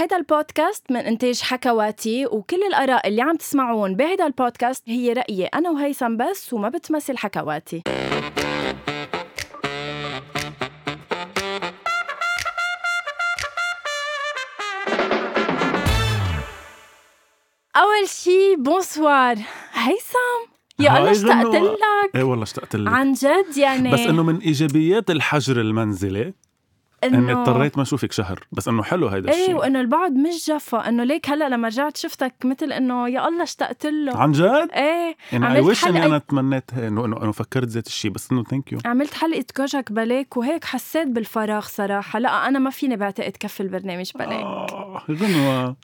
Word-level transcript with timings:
هيدا 0.00 0.16
البودكاست 0.16 0.90
من 0.90 0.96
إنتاج 0.96 1.40
حكواتي 1.40 2.26
وكل 2.26 2.62
الآراء 2.62 3.08
اللي 3.08 3.22
عم 3.22 3.36
تسمعون 3.36 3.96
بهيدا 3.96 4.26
البودكاست 4.26 4.82
هي 4.88 5.12
رأيي 5.12 5.46
أنا 5.46 5.70
وهيثم 5.70 6.16
بس 6.16 6.52
وما 6.52 6.68
بتمثل 6.68 7.16
حكواتي. 7.18 7.82
أول 17.76 18.08
شي 18.08 18.56
بونسوار 18.58 19.36
هيثم 19.72 20.40
يا 20.78 20.98
الله 20.98 21.10
اشتقت. 21.10 21.54
لك. 21.54 22.16
إيه 22.16 22.22
والله 22.22 22.42
اشتقت 22.42 22.76
لك. 22.76 22.88
عن 22.92 23.12
جد 23.12 23.56
يعني. 23.56 23.92
بس 23.92 24.00
إنه 24.00 24.22
من 24.22 24.38
إيجابيات 24.38 25.10
الحجر 25.10 25.60
المنزلي 25.60 26.34
اني 27.04 27.34
إنه- 27.34 27.36
اضطريت 27.38 27.76
ما 27.76 27.82
اشوفك 27.82 28.12
شهر 28.12 28.40
بس 28.52 28.68
انه 28.68 28.82
حلو 28.82 29.08
هيدا 29.08 29.32
إيه 29.32 29.40
الشيء. 29.40 29.54
وإنه 29.56 29.80
البعد 29.80 30.12
مش 30.12 30.46
جفا 30.50 30.88
إنه 30.88 31.04
ليك 31.04 31.30
هلا 31.30 31.48
لما 31.48 31.68
رجعت 31.68 31.96
شفتك 31.96 32.34
مثل 32.44 32.72
إنه 32.72 33.08
يا 33.08 33.28
الله 33.28 33.42
اشتقت 33.42 33.86
له. 33.86 34.16
عن 34.16 34.32
جد؟ 34.32 34.68
إيه 34.74 35.16
يعني 35.32 35.54
اي 35.54 35.60
وش 35.60 35.84
إني 35.86 36.06
أنا 36.06 36.18
تمنيت 36.18 36.74
انه 36.74 37.04
انه 37.04 37.22
إنه 37.22 37.32
فكرت 37.32 37.68
ذات 37.68 37.86
الشيء 37.86 38.10
بس 38.10 38.32
إنه 38.32 38.44
thank 38.44 38.72
you 38.72 38.78
عملت 38.84 39.14
حلقة 39.14 39.44
كوجك 39.56 39.92
بلاك 39.92 40.36
وهيك 40.36 40.64
حسيت 40.64 41.08
بالفراغ 41.08 41.66
صراحة. 41.66 42.18
لا 42.18 42.48
أنا 42.48 42.58
ما 42.58 42.70
فيني 42.70 42.96
بعتقد 42.96 43.32
كفي 43.40 43.60
البرنامج 43.62 44.10
بلاك 44.14 44.30
آه 44.32 45.02
thanks 45.08 45.76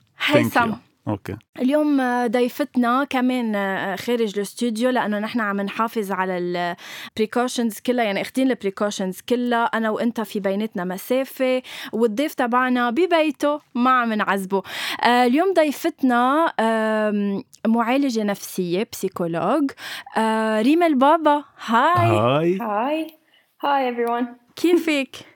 هيثم 0.57 0.73
okay 1.09 1.37
اليوم 1.59 2.03
ضيفتنا 2.27 3.05
كمان 3.05 3.53
خارج 3.97 4.33
الاستوديو 4.37 4.91
لأنه 4.91 5.19
نحن 5.19 5.41
عم 5.41 5.61
نحافظ 5.61 6.13
على 6.13 6.39
ال 6.39 6.51
precautions 6.51 7.81
كلها 7.81 8.05
يعني 8.05 8.21
اخذين 8.21 8.51
ال 8.51 8.57
precautions 8.57 9.21
كلها 9.21 9.65
أنا 9.65 9.91
وإنت 9.91 10.21
في 10.21 10.41
بيناتنا 10.41 10.85
مسافة 10.85 11.63
والضيف 11.93 12.35
تبعنا 12.35 12.91
ببيته 12.91 13.61
ما 13.75 13.91
عم 13.91 14.13
نعذبه 14.13 14.63
آه، 15.05 15.25
اليوم 15.27 15.53
ضيفتنا 15.53 16.53
معالجة 17.67 18.23
نفسية 18.23 18.89
بسيكولوج 18.93 19.71
آه، 20.17 20.63
ريما 20.63 20.87
البابا 20.87 21.45
هاي 21.67 22.59
هاي 22.61 23.07
Hi. 23.07 23.11
Hi 23.67 23.81
everyone. 23.93 24.25
كيفك 24.57 25.17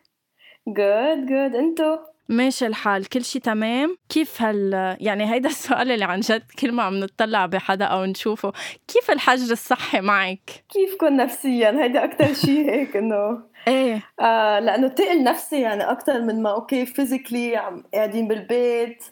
Good, 0.78 1.28
good. 1.28 1.56
أنتو؟ 1.56 2.09
ماشي 2.30 2.66
الحال 2.66 3.08
كل 3.08 3.24
شيء 3.24 3.42
تمام 3.42 3.96
كيف 4.08 4.42
هال 4.42 4.96
يعني 5.00 5.32
هيدا 5.32 5.48
السؤال 5.48 5.90
اللي 5.90 6.04
عن 6.04 6.20
جد 6.20 6.42
كل 6.58 6.72
ما 6.72 6.82
عم 6.82 6.94
نطلع 6.94 7.46
بحدا 7.46 7.84
أو 7.84 8.04
نشوفه 8.04 8.52
كيف 8.88 9.10
الحجر 9.10 9.52
الصحي 9.52 10.00
معك 10.00 10.64
كيفكن 10.68 11.16
نفسيا؟ 11.16 11.70
هيدا 11.70 12.04
أكتر 12.04 12.34
شيء 12.34 12.70
هيك 12.74 12.96
إنه 12.96 13.38
إيه 13.68 14.02
آه 14.20 14.58
لأنه 14.60 14.88
تقل 14.88 15.24
نفسي 15.24 15.60
يعني 15.60 15.82
أكتر 15.82 16.20
من 16.22 16.42
ما 16.42 16.50
okay 16.50 16.86
physically 16.86 17.56
عم 17.56 17.84
قاعدين 17.94 18.28
بالبيت 18.28 19.04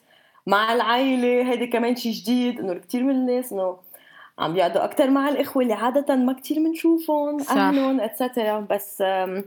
مع 0.46 0.72
العائلة 0.72 1.50
هيدا 1.52 1.66
كمان 1.66 1.96
شيء 1.96 2.12
جديد 2.12 2.60
إنه 2.60 2.74
كتير 2.74 3.02
من 3.02 3.10
الناس 3.10 3.52
إنه 3.52 3.76
عم 4.38 4.52
بيقعدوا 4.52 4.84
أكتر 4.84 5.10
مع 5.10 5.28
الإخوة 5.28 5.62
اللي 5.62 5.74
عادة 5.74 6.16
ما 6.16 6.32
كتير 6.32 6.56
بنشوفهم 6.58 7.38
صح. 7.38 7.52
أهلهم 7.56 8.00
etcetera 8.00 8.66
بس 8.70 9.02
آم، 9.06 9.44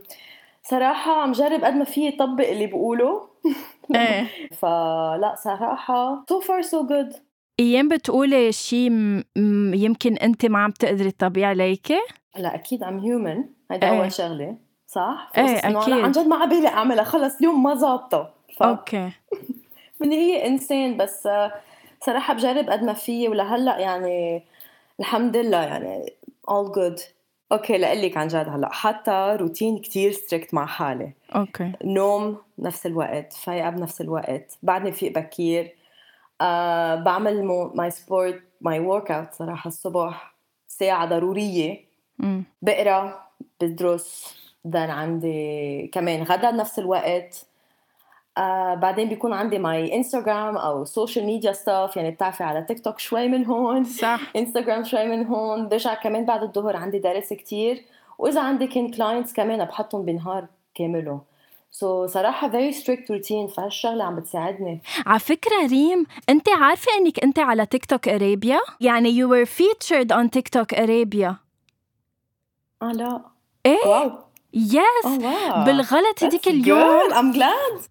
صراحة 0.63 1.11
عم 1.21 1.31
جرب 1.31 1.63
قد 1.63 1.73
ما 1.73 1.83
فيي 1.85 2.11
طبق 2.11 2.47
اللي 2.47 2.67
بقوله 2.67 3.27
إيه. 3.95 4.27
فلا 4.59 5.35
صراحة 5.43 6.25
so 6.31 6.43
far 6.45 6.65
so 6.67 6.77
good. 6.87 7.17
أيام 7.59 7.87
بتقولي 7.89 8.51
شيء 8.51 8.89
م- 8.89 9.73
يمكن 9.73 10.17
أنت 10.17 10.45
ما 10.45 10.59
عم 10.59 10.71
تقدري 10.71 11.11
تطبقي 11.11 11.43
عليكي؟ 11.43 11.99
لا 12.37 12.55
أكيد 12.55 12.83
I'm 12.83 12.99
human 12.99 13.43
هيدا 13.71 13.91
إيه. 13.91 13.99
اول 13.99 14.11
شغلة 14.13 14.55
صح؟ 14.87 15.31
أكيد. 15.35 15.65
أنا 15.65 16.05
عن 16.05 16.11
جد 16.11 16.27
ما 16.27 16.35
عبالي 16.35 16.67
أعملها 16.67 17.03
خلص 17.03 17.37
اليوم 17.37 17.63
ما 17.63 17.73
ظابطة. 17.73 18.33
ف 18.57 18.63
okay. 18.63 19.09
هي 20.03 20.47
إنسان 20.47 20.97
بس 20.97 21.27
صراحة 22.05 22.33
بجرب 22.33 22.69
قد 22.69 22.83
ما 22.83 22.93
فيي 22.93 23.27
ولهلأ 23.27 23.79
يعني 23.79 24.43
الحمد 24.99 25.37
لله 25.37 25.57
يعني 25.61 26.05
all 26.51 26.67
good. 26.75 27.01
okay 27.51 27.77
لقلك 27.77 28.17
عن 28.17 28.27
جد 28.27 28.49
هلأ 28.49 28.69
حتى 28.73 29.37
روتين 29.39 29.77
كتير 29.77 30.11
strict 30.11 30.53
مع 30.53 30.65
حالي. 30.65 31.13
okay. 31.35 31.71
نوم 31.83 32.37
نفس 32.59 32.85
الوقت 32.85 33.33
فايقة 33.33 33.69
بنفس 33.69 34.01
الوقت 34.01 34.57
بعدني 34.63 34.91
فيق 34.91 35.11
بكير. 35.19 35.75
آه 36.41 36.95
بعمل 36.95 37.43
my 37.75 37.91
sport 37.91 38.41
my 38.61 38.79
workout 38.79 39.33
صراحة 39.33 39.67
الصبح 39.67 40.35
ساعة 40.67 41.05
ضرورية. 41.05 41.85
امم 42.19 42.43
بقرأ 42.61 43.27
بدرس 43.61 44.37
done 44.65 44.89
عندي 44.89 45.87
كمان 45.87 46.23
غدا 46.23 46.51
بنفس 46.51 46.79
الوقت. 46.79 47.45
آه 48.37 48.75
بعدين 48.75 49.09
بيكون 49.09 49.33
عندي 49.33 49.59
my 49.59 49.95
Instagram 49.95 50.57
أو 50.57 50.85
social 50.85 51.25
media 51.25 51.51
stuff 51.51 51.97
يعني 51.97 52.11
بتعرفي 52.11 52.43
على 52.43 52.61
تيك 52.61 52.83
توك 52.83 52.99
شوي 52.99 53.27
من 53.27 53.45
هون 53.45 53.83
صح. 53.83 54.19
انستغرام 54.35 54.83
شوي 54.83 55.05
من 55.07 55.25
هون. 55.27 55.67
برجع 55.69 55.93
كمان 55.93 56.25
بعد 56.25 56.43
الظهر 56.43 56.75
عندي 56.75 56.99
درس 56.99 57.33
كتير. 57.33 57.85
وإذا 58.17 58.41
عندي 58.41 58.67
كان 58.67 58.91
clients 58.91 59.33
كمان 59.33 59.65
بحطهم 59.65 60.05
بنهار 60.05 60.45
كامله 60.75 61.21
so 61.71 62.07
so, 62.07 62.09
صراحة 62.09 62.49
very 62.51 62.73
strict 62.75 63.07
routine 63.13 63.53
فهالشغلة 63.55 64.03
عم 64.03 64.15
بتساعدني. 64.15 64.81
على 65.05 65.19
فكرة 65.19 65.67
ريم 65.69 66.05
أنت 66.29 66.49
عارفة 66.49 66.91
إنك 66.97 67.23
أنت 67.23 67.39
على 67.39 67.65
TikTok 67.65 68.07
Arabia 68.07 68.59
يعني 68.81 69.21
you 69.21 69.27
were 69.27 69.47
featured 69.49 70.07
on 70.11 70.29
TikTok 70.29 70.73
Arabia 70.73 71.35
آه 72.81 72.91
لا. 72.91 73.21
إيه؟ 73.65 73.87
واو. 73.87 74.11
يس 74.53 75.05
آه 75.05 75.19
واو. 75.19 75.65
بالغلط 75.65 76.23
هديك 76.23 76.47
اليوم. 76.47 77.09
I'm 77.09 77.35
glad. 77.37 77.81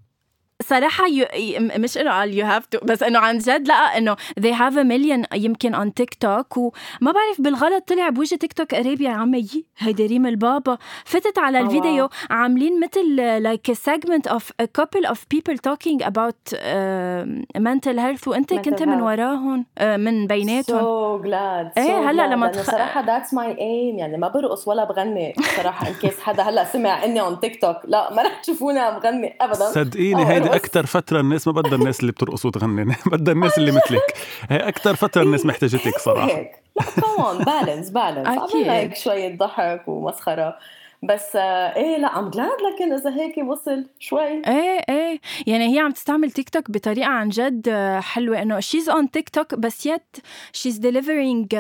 صراحة 0.62 1.06
يو... 1.06 1.26
ي- 1.34 1.58
مش 1.78 1.98
إنه 1.98 2.10
قال 2.10 2.32
you 2.40 2.44
have 2.52 2.64
to 2.78 2.84
بس 2.84 3.02
إنه 3.02 3.18
عن 3.18 3.38
جد 3.38 3.68
لا 3.68 3.74
إنه 3.74 4.16
they 4.40 4.52
have 4.54 4.74
a 4.74 4.84
million 4.84 5.26
يمكن 5.36 5.74
on 5.76 5.92
تيك 5.96 6.14
توك 6.14 6.56
وما 6.56 6.72
بعرف 7.12 7.40
بالغلط 7.40 7.88
طلع 7.88 8.08
بوجه 8.08 8.34
تيك 8.34 8.52
توك 8.52 8.74
ارابيا 8.74 9.10
يا 9.10 9.14
عمي 9.14 9.38
يي 9.38 9.64
هيدي 9.78 10.06
ريم 10.06 10.26
البابا 10.26 10.78
فتت 11.04 11.38
على 11.38 11.60
Oh, 11.60 11.62
الفيديو 11.64 12.08
wow. 12.08 12.10
عاملين 12.30 12.80
مثل 12.80 13.42
like 13.42 13.72
a 13.72 13.76
segment 13.76 14.32
of 14.32 14.42
a 14.62 14.66
couple 14.80 15.10
of 15.10 15.18
people 15.34 15.54
talking 15.68 16.02
about 16.06 16.52
uh, 16.52 17.24
mental 17.58 17.96
health 17.98 18.28
وأنت 18.28 18.54
Mental 18.54 18.60
كنت 18.60 18.82
من. 18.82 19.00
وراهم 19.02 19.66
uh, 19.80 19.82
من 19.82 20.26
بيناتهم 20.26 20.80
so 20.80 21.22
glad 21.24 21.78
إيه، 21.78 21.88
so 21.88 22.08
هلأ 22.08 22.26
glad. 22.26 22.30
لما 22.32 22.48
تخ- 22.52 22.70
صراحة 22.70 23.02
that's 23.06 23.28
my 23.28 23.56
aim 23.56 23.98
يعني 23.98 24.16
ما 24.16 24.28
برقص 24.28 24.68
ولا 24.68 24.84
بغني 24.84 25.34
صراحة 25.56 25.88
in 25.88 25.94
case 25.94 26.20
حدا 26.20 26.42
هلأ 26.42 26.64
سمع 26.64 27.04
إني 27.04 27.22
on 27.22 27.40
TikTok 27.40 27.76
لا 27.84 28.12
ما 28.14 28.22
رح 28.22 28.40
تشوفوني 28.40 28.78
عم 28.78 28.98
بغني 28.98 29.36
ابدا 29.40 29.54
صدقيني 29.70 30.26
هيدي 30.26 30.49
أكثر 30.54 30.86
فترة 30.86 31.20
الناس 31.20 31.46
ما 31.46 31.52
بدها 31.52 31.74
الناس 31.78 32.00
اللي 32.00 32.12
بترقص 32.12 32.46
وتغني 32.46 32.84
بدها 33.12 33.34
الناس 33.34 33.58
اللي 33.58 33.70
مثلك. 33.72 34.14
هي 34.48 34.56
أكثر 34.68 34.94
فترة 34.96 35.22
الناس 35.22 35.46
محتاجتك 35.46 35.98
صراحة. 36.06 36.28
هيك 36.36 36.50
لا 36.76 36.84
كمان 36.84 37.38
balance 37.44 37.90
balance 37.90 38.28
أكيد. 38.28 38.56
عملنا 38.56 38.72
هيك 38.78 38.96
شوية 38.96 39.36
ضحك 39.38 39.82
ومسخرة. 39.88 40.56
بس 41.02 41.36
آه، 41.36 41.76
إيه 41.76 41.96
لا 41.98 42.18
I'm 42.18 42.30
glad 42.30 42.48
لكن 42.74 42.92
إذا 42.92 43.10
هيك 43.10 43.38
وصل 43.48 43.86
شوي. 43.98 44.20
إيه 44.46 44.80
إيه. 44.88 45.20
يعني 45.46 45.74
هي 45.74 45.78
عم 45.80 45.90
تستعمل 45.92 46.30
تيك 46.30 46.48
توك 46.50 46.70
بطريقة 46.70 47.08
عن 47.08 47.28
جد 47.28 47.68
آه، 47.68 48.00
حلوة. 48.00 48.42
إنه 48.42 48.60
she's 48.60 48.88
on 48.88 49.10
TikTok 49.10 49.54
بس 49.54 49.86
yet 49.86 50.16
she's 50.52 50.76
delivering 50.78 51.52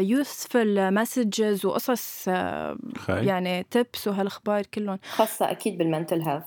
useful 0.00 0.78
messages 0.78 1.66
وقصص 1.66 2.24
آه، 2.28 2.76
خاي. 2.98 3.26
يعني 3.26 3.66
tips 3.70 4.08
وهالأخبار 4.08 4.62
كلهم. 4.74 4.98
خاصة 5.10 5.50
أكيد 5.50 5.78
بال 5.78 5.89
mental 5.89 6.22
health 6.22 6.44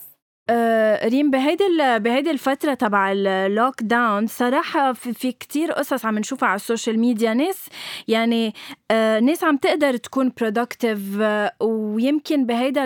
آه، 0.50 1.07
ريم 1.07 1.31
بهيدي 1.31 1.63
بهيدي 2.00 2.31
الفترة 2.31 2.73
تبع 2.73 3.11
ال 3.11 3.83
lockdown 3.83 4.28
صراحة 4.28 4.94
في, 4.94 5.31
كتير 5.31 5.72
قصص 5.72 6.06
عم 6.06 6.19
نشوفها 6.19 6.50
على 6.50 6.56
ال 6.56 6.62
social 6.62 7.00
media 7.00 7.33
ناس 7.33 7.69
يعني 8.07 8.53
آه، 8.91 9.19
ناس 9.19 9.44
عم 9.44 9.57
تقدر 9.57 9.97
تكون 9.97 10.31
productive 10.41 11.22
آه، 11.22 11.51
ويمكن 11.61 12.45
بهيدا 12.45 12.85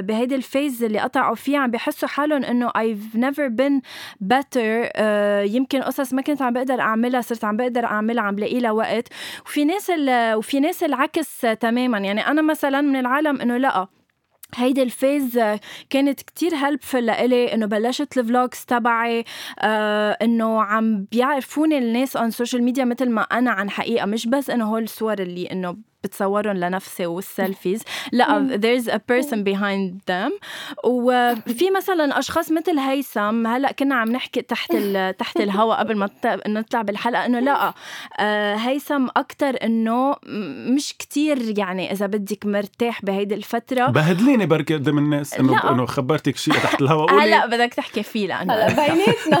بهيدي 0.00 0.34
ال 0.34 0.42
phase 0.42 0.84
اللي 0.84 0.98
قطعوا 0.98 1.34
فيه 1.34 1.58
عم 1.58 1.70
بيحسوا 1.70 2.08
حالهم 2.08 2.44
إنه 2.44 2.68
I've 2.68 3.16
never 3.18 3.48
been 3.60 3.80
better 4.34 5.00
يمكن 5.54 5.82
قصص 5.82 6.12
ما 6.12 6.22
كنت 6.22 6.42
عم 6.42 6.52
بقدر 6.52 6.80
أعملها 6.80 7.20
صرت 7.20 7.44
عم 7.44 7.56
بقدر 7.56 7.84
أعملها 7.84 8.22
عم 8.22 8.34
بلاقي 8.34 8.60
لها 8.60 8.70
وقت. 8.70 9.08
وفي 9.46 9.64
ناس 9.64 9.92
وفي 10.36 10.60
ناس 10.60 10.82
العكس 10.82 11.40
تماما. 11.60 11.98
يعني 11.98 12.26
أنا 12.26 12.42
مثلا 12.42 12.80
من 12.80 12.96
العالم 12.96 13.40
إنه 13.40 13.56
لأ 13.56 13.97
هيدي 14.54 14.82
ال 14.82 14.92
phase 14.92 15.40
كانت 15.90 16.22
كتير 16.22 16.54
helpful 16.54 17.06
لإلي 17.06 17.54
إنه 17.54 17.66
بلشت 17.66 18.18
ال 18.18 18.26
vlogs 18.26 18.64
تبعي 18.64 19.24
آه 19.60 20.10
إنه 20.22 20.62
عم 20.62 21.04
بيعرفوني 21.12 21.78
الناس 21.78 22.16
on 22.16 22.30
social 22.30 22.60
media 22.60 22.80
مثل 22.80 23.10
ما 23.10 23.22
أنا 23.22 23.50
عن 23.50 23.70
حقيقة 23.70 24.06
مش 24.06 24.26
بس 24.26 24.50
إنه 24.50 24.64
هول 24.64 24.82
الصور 24.82 25.18
اللي 25.18 25.46
إنه 25.52 25.76
بتصورهم 26.04 26.56
لنفسي 26.56 27.06
وال 27.06 27.23
selfies 27.23 27.82
لا 28.12 28.58
there's 28.60 28.84
a 28.84 28.98
person 28.98 29.36
behind 29.36 30.00
them. 30.10 30.32
وفي 30.84 31.70
مثلا 31.76 32.18
أشخاص 32.18 32.52
مثل 32.52 32.78
هيثم 32.78 33.46
هلأ 33.46 33.72
كنا 33.72 33.94
عم 33.94 34.12
نحكي 34.12 34.42
تحت 34.42 34.76
تحت 35.20 35.36
الهواء 35.36 35.78
قبل 35.78 35.96
ما 35.96 36.08
نطلع 36.46 36.82
بالحلقة 36.82 37.26
إنه 37.26 37.40
لا 37.40 37.74
آه، 38.20 38.54
هيثم 38.54 39.06
أكثر 39.16 39.56
إنه 39.62 40.14
مش 40.74 40.94
كتير 40.98 41.58
يعني 41.58 41.92
إذا 41.92 42.06
بدك 42.06 42.46
مرتاح 42.46 43.04
بهيدي 43.04 43.34
الفترة. 43.34 43.86
بهدليني 43.86 44.46
بركي 44.46 44.74
قدام 44.74 44.98
الناس 44.98 45.34
انه 45.34 45.70
إنه 45.70 45.86
خبرتك 45.86 46.36
شيء 46.36 46.54
تحت 46.54 46.82
الهواء 46.82 47.14
هلا 47.20 47.46
بدك 47.46 47.74
تحكي 47.74 48.02
فيه 48.02 48.26
لأنه. 48.26 48.54
هلا 48.54 48.68
بيناتنا. 48.68 49.38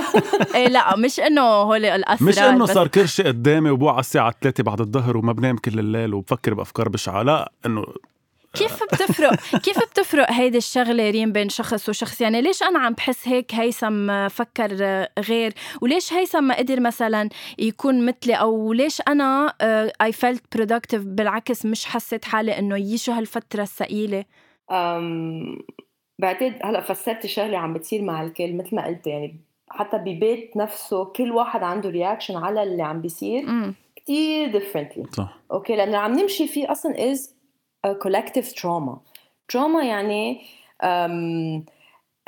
إيه 0.54 0.68
لا 0.68 0.96
مش 0.96 1.20
إنه 1.20 1.40
هول 1.40 1.84
الأسرار 1.84 2.28
مش 2.28 2.38
إنه 2.38 2.66
صار 2.66 2.88
كرشي 2.88 3.22
قدامي 3.22 3.70
وبوع 3.70 3.92
على 3.92 4.00
الساعة 4.00 4.34
3 4.42 4.62
بعد 4.62 4.80
الظهر 4.80 5.16
وما 5.16 5.32
بنام 5.32 5.56
كل 5.56 5.78
الليل 5.78 6.14
وبفكر 6.14 6.47
بأفكار 6.54 6.88
بشعه 6.88 7.22
لا 7.22 7.52
إنه 7.66 7.84
كيف 8.54 8.82
بتفرق؟ 8.82 9.34
كيف 9.64 9.78
بتفرق 9.78 10.32
هيدي 10.32 10.58
الشغلة 10.58 11.10
ريم 11.10 11.32
بين 11.32 11.48
شخص 11.48 11.88
وشخص؟ 11.88 12.20
يعني 12.20 12.42
ليش 12.42 12.62
أنا 12.62 12.78
عم 12.78 12.92
بحس 12.92 13.28
هيك 13.28 13.54
هيثم 13.54 14.28
فكر 14.28 14.74
غير؟ 15.18 15.52
وليش 15.82 16.12
هيثم 16.12 16.44
ما 16.44 16.56
قدر 16.56 16.80
مثلا 16.80 17.28
يكون 17.58 18.06
مثلي؟ 18.06 18.34
أو 18.34 18.72
ليش 18.72 19.02
أنا 19.08 19.54
I 20.02 20.12
felt 20.12 20.56
productive 20.56 21.02
بالعكس 21.04 21.66
مش 21.66 21.84
حسيت 21.84 22.24
حالي 22.24 22.58
إنه 22.58 22.76
يي 22.76 22.98
شو 22.98 23.12
هالفترة 23.12 23.62
الثقيلة؟ 23.62 24.24
أم 24.70 25.58
بعتقد 26.18 26.58
هلأ 26.64 26.80
فسرت 26.80 27.26
شغلة 27.26 27.58
عم 27.58 27.74
بتصير 27.74 28.02
مع 28.02 28.22
الكل 28.22 28.56
مثل 28.56 28.76
ما 28.76 28.86
قلت 28.86 29.06
يعني 29.06 29.40
حتى 29.70 29.98
ببيت 29.98 30.56
نفسه 30.56 31.04
كل 31.04 31.32
واحد 31.32 31.62
عنده 31.62 31.90
reaction 31.90 32.36
على 32.36 32.62
اللي 32.62 32.82
عم 32.82 33.00
بيصير. 33.00 33.44
كثير 34.08 34.52
differently 34.52 35.04
صح. 35.12 35.38
okay 35.52 35.76
لأنه 35.76 35.98
عم 35.98 36.18
نمشي 36.18 36.48
فيه 36.48 36.72
أصلا 36.72 37.12
از 37.12 37.34
collective 37.86 38.54
trauma. 38.54 38.98
Trauma 39.52 39.84
يعني 39.84 40.40
um, 40.82 41.62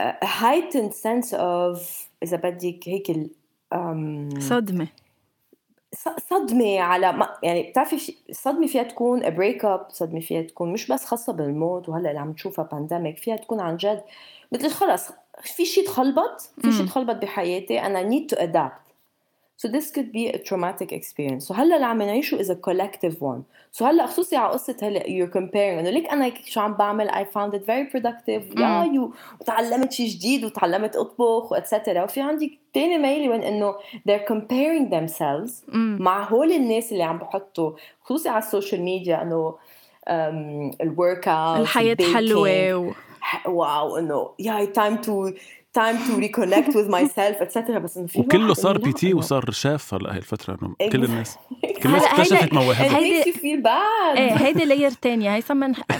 a 0.02 0.26
heightened 0.26 0.94
sense 0.94 1.32
of 1.32 1.78
إذا 2.22 2.36
بدك 2.36 2.88
هيك 2.88 3.10
ال 3.10 3.30
um, 3.74 4.38
صدمة. 4.40 4.88
صدمة 6.30 6.80
على 6.80 7.12
ما 7.12 7.28
يعني 7.42 7.62
بتعرفي 7.62 8.14
صدمة 8.32 8.66
فيها 8.66 8.82
تكون 8.82 9.22
a 9.22 9.30
break 9.30 9.62
up 9.62 9.92
صدمة 9.92 10.20
فيها 10.20 10.42
تكون 10.42 10.72
مش 10.72 10.92
بس 10.92 11.04
خاصة 11.04 11.32
بالموت 11.32 11.88
وهلأ 11.88 12.08
اللي 12.08 12.20
عم 12.20 12.30
نشوفها 12.30 12.64
pandemic 12.64 13.18
فيها 13.18 13.36
تكون 13.36 13.60
عن 13.60 13.76
جد 13.76 14.02
مثل 14.52 14.70
خلص 14.70 15.10
في 15.42 15.64
شيء 15.64 15.86
تخلبط 15.86 16.40
في 16.40 16.72
شيء 16.72 16.86
تخلبط 16.86 17.16
بحياتي 17.16 17.80
and 17.80 17.96
I 17.96 18.12
need 18.12 18.36
to 18.36 18.40
adapt. 18.40 18.89
So 19.60 19.68
this 19.68 19.90
could 19.90 20.10
be 20.10 20.24
a 20.28 20.38
traumatic 20.38 20.90
experience. 20.90 21.46
So 21.46 21.54
هلأ 21.54 21.76
اللي 21.76 21.86
عم 21.86 22.02
نعيشه 22.02 22.38
is 22.38 22.50
a 22.50 22.54
collective 22.54 23.20
one. 23.20 23.44
So 23.72 23.82
هلأ 23.82 24.06
خصوصي 24.06 24.36
على 24.36 24.52
قصة 24.52 24.76
هلأ 24.82 25.02
you're 25.02 25.30
comparing 25.30 25.78
إنه 25.78 25.90
ليك 25.90 26.10
أنا 26.10 26.32
شو 26.44 26.60
عم 26.60 26.74
بعمل 26.74 27.10
I 27.10 27.24
found 27.24 27.54
it 27.54 27.66
very 27.66 27.90
productive 27.92 28.60
يا 28.60 28.82
mm. 28.82 28.94
يو 28.94 29.12
وتعلمت 29.40 29.92
شيء 29.92 30.08
جديد 30.08 30.44
وتعلمت 30.44 30.96
أطبخ 30.96 31.52
و 31.52 31.58
etcetera 31.58 32.02
وفي 32.04 32.20
عندي 32.20 32.58
تاني 32.74 32.98
ميلة 32.98 33.28
وين 33.28 33.42
إنه 33.42 33.74
they're 34.08 34.32
comparing 34.32 34.90
themselves 34.90 35.68
mm. 35.68 35.74
مع 35.76 36.28
هول 36.28 36.52
الناس 36.52 36.92
اللي 36.92 37.02
عم 37.02 37.18
بحطوا 37.18 37.72
خصوصي 38.02 38.28
على 38.28 38.44
ال 38.44 38.50
social 38.50 38.82
media 38.82 39.22
إنه 39.22 39.54
ال 40.80 41.28
workout 41.28 41.60
الحياة 41.60 41.96
حلوة 42.14 42.74
و... 42.74 42.92
wow 43.46 43.96
إنه 43.96 44.30
يا 44.38 44.64
time 44.64 44.96
to 44.96 45.30
time 45.78 45.98
to 46.06 46.12
reconnect 46.24 46.74
with 46.74 46.88
myself 46.88 47.36
etc 47.42 47.70
بس 47.70 47.96
انه 47.96 48.06
في 48.06 48.20
وكله 48.20 48.54
صار 48.54 48.78
pity 48.78 49.14
وصار 49.14 49.50
شاف 49.50 49.94
هلا 49.94 50.14
هي 50.14 50.18
الفترة 50.18 50.58
إنه 50.62 50.90
كل 50.90 51.04
الناس 51.04 51.36
كل 51.82 51.88
الناس 51.88 52.04
اكتشفت 52.04 52.52
مواهبها 52.52 52.98
هيدي 52.98 53.32
feel 53.32 53.62
bad 53.62 54.16
إيه 54.16 54.32
هيدي 54.32 54.64
layer 54.64 54.90
ثانية 54.90 55.34
هي 55.34 55.42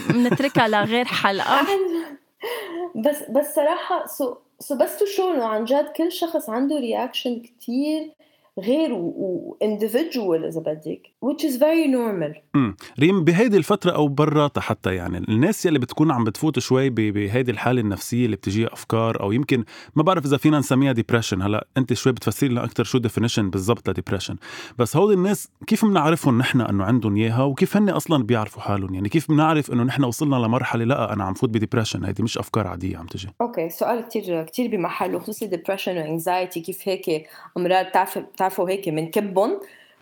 بنتركها 0.09 0.67
لغير 0.67 1.05
حلقة. 1.05 1.61
بس 3.05 3.23
بس 3.29 3.55
صراحة 3.55 4.05
so 4.05 4.35
so 4.59 4.75
بس 4.75 4.97
to 4.97 5.05
show 5.05 5.31
إنه 5.31 5.45
عن 5.45 5.65
جد 5.65 5.91
كل 5.97 6.11
شخص 6.11 6.49
عنده 6.49 6.75
reaction 6.79 7.41
كثير 7.41 8.11
غير 8.59 8.89
و 8.93 9.07
individual 9.07 10.45
إذا 10.45 10.59
بدك 10.59 11.01
which 11.25 11.43
is 11.43 11.55
very 11.55 11.87
normal. 11.87 12.39
امم 12.55 12.75
ريم 12.99 13.23
بهيدي 13.23 13.57
الفترة 13.57 13.91
أو 13.91 14.07
براتها 14.07 14.61
حتى 14.61 14.95
يعني 14.95 15.17
الناس 15.17 15.65
يلي 15.65 15.79
بتكون 15.79 16.11
عم 16.11 16.23
بتفوت 16.23 16.59
شوي 16.59 16.89
بهيدي 16.89 17.51
الحالة 17.51 17.81
النفسية 17.81 18.25
اللي 18.25 18.35
بتجيها 18.35 18.73
أفكار 18.73 19.21
أو 19.21 19.31
يمكن 19.31 19.63
ما 19.95 20.03
بعرف 20.03 20.25
إذا 20.25 20.37
فينا 20.37 20.59
نسميها 20.59 20.91
depression 20.91 21.41
هلأ 21.41 21.67
أنت 21.77 21.93
شوي 21.93 22.13
بتفسري 22.13 22.49
لنا 22.49 22.63
أكثر 22.63 22.83
شو 22.83 22.97
definition 22.97 23.49
بالضبط 23.49 23.89
ل 23.89 23.93
depression 23.93 24.35
بس 24.79 24.97
هودي 24.97 25.13
الناس 25.13 25.49
كيف 25.67 25.85
بنعرفهم 25.85 26.37
نحن 26.37 26.61
إنه 26.61 26.83
عندهم 26.83 27.15
إياها 27.15 27.43
وكيف 27.43 27.77
هن 27.77 27.89
أصلا 27.89 28.23
بيعرفوا 28.23 28.61
حالهم؟ 28.61 28.93
يعني 28.93 29.09
كيف 29.09 29.31
بنعرف 29.31 29.71
إنه 29.71 29.83
نحن 29.83 30.03
وصلنا 30.03 30.35
لمرحلة 30.35 30.85
لأ 30.85 31.13
أنا 31.13 31.23
عم 31.23 31.33
فوت 31.33 31.49
ب 31.49 31.54
depression 31.54 32.05
هيدي 32.05 32.23
مش 32.23 32.37
أفكار 32.37 32.67
عادية 32.67 32.97
عم 32.97 33.05
تجي. 33.05 33.27
okay 33.41 33.69
سؤال 33.69 34.07
كثير 34.07 34.43
كثير 34.43 34.71
بمحله 34.71 35.19
خصوصي 35.19 35.47
depression 35.47 35.97
و 35.97 36.05
anxiety 36.05 36.61
كيف 36.61 36.89
هيك 36.89 37.27
أمراض 37.57 37.85
بتعرفوا 38.41 38.69
هيك 38.69 38.89
بنكبهم 38.89 39.59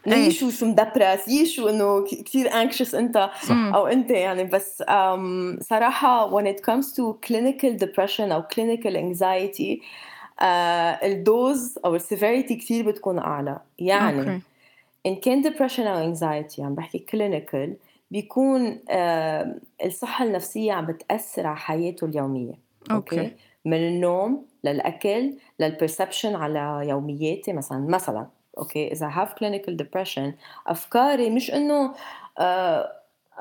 يي 0.08 0.23
شو 0.23 0.46
إيه. 0.46 0.52
شو 0.52 0.66
depressed 0.66 1.28
يي 1.28 1.44
شو 1.44 1.70
إنه 1.70 2.04
كثير 2.04 2.50
anxious 2.50 2.96
أنت 2.96 3.30
صح. 3.42 3.56
أو 3.56 3.88
أنت 3.88 4.12
يعني 4.12 4.44
بس 4.44 4.84
um, 4.84 5.64
صراحة 5.64 6.32
when 6.32 6.46
it 6.46 6.60
comes 6.60 6.86
to 6.86 7.28
clinical 7.28 7.86
depression 7.86 8.32
أو 8.32 8.44
clinical 8.44 8.94
anxiety 8.94 9.82
uh, 9.82 10.44
ال 11.04 11.19
dose 11.19 11.80
أو 11.86 11.96
ال 11.96 12.02
severity 12.02 12.56
كثير 12.56 12.92
بتكون 12.92 13.20
أعلى 13.20 13.60
يعني 13.80 14.26
okay. 14.26 14.42
إن 15.06 15.16
كان 15.16 15.44
depression 15.44 15.80
أو 15.80 16.16
anxiety 16.16 16.60
عم 16.60 16.76
بحكي 16.76 17.06
clinical 17.12 17.70
بيكون 18.12 18.76
uh, 18.76 19.84
الصحة 19.86 20.26
النفسية 20.26 20.74
عم 20.74 20.86
بتأثر 20.86 21.48
على 21.48 21.58
حياته 21.58 22.06
اليومية 22.06 22.54
okay 22.92 23.28
okay. 23.28 23.30
من 23.66 23.78
النوم 23.78 24.49
للأكل 24.64 25.34
لل 25.60 25.72
perception 25.72 26.36
على 26.36 26.90
يومياتي 26.90 27.54
مثلا. 27.54 27.78
مثلا 27.78 28.28
okay 28.58 28.92
إذا 28.92 29.08
have 29.08 29.34
clinical 29.34 29.78
depression 29.78 30.34
أفكاري 30.68 31.30
مش 31.30 31.54
إنه 31.54 31.94
آه 32.40 32.92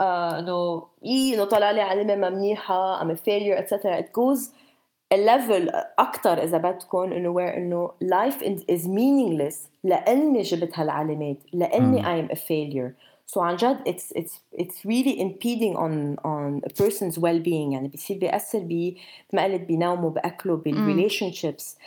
آه 0.01 0.39
إنه 0.39 0.87
إي 1.05 1.35
إنه 1.35 1.45
طلع 1.45 1.71
لي 1.71 1.81
علامة 1.81 2.17
ما 2.17 2.31
منيحه 2.31 3.03
I'm 3.03 3.15
failure 3.15 3.59
etcetera 3.59 3.99
it 3.99 4.15
goes 4.15 4.53
ال 5.13 5.22
level 5.22 5.69
أكثر 5.99 6.43
إذا 6.43 6.59
بدكم 6.59 7.13
إنه 7.13 7.29
where 7.29 7.57
إنه 7.57 7.91
life 8.01 8.43
is 8.71 8.87
meaningless 8.87 9.69
لأني 9.85 10.43
جبت 10.43 10.79
هالعلامات 10.79 11.37
لأني 11.53 12.07
I 12.07 12.21
am 12.21 12.29
a 12.31 12.35
failure 12.35 12.93
سو 13.28 13.42
عن 13.42 13.56
جد 13.56 13.78
it's 13.88 14.18
it's 14.18 14.60
it's 14.62 14.86
really 14.86 15.20
impeding 15.20 15.76
on 15.76 16.18
on 16.26 16.62
a 16.66 16.84
person's 16.84 17.18
well 17.18 17.40
being 17.40 17.72
يعني 17.74 17.88
بيصير 17.88 18.18
بيأثر 18.18 18.60
ب 18.60 18.94
ما 19.34 19.44
قلت 19.44 19.62
بنومه 19.62 20.10
باكله 20.10 20.56
بالريليشن 20.56 21.32
شيبس 21.32 21.78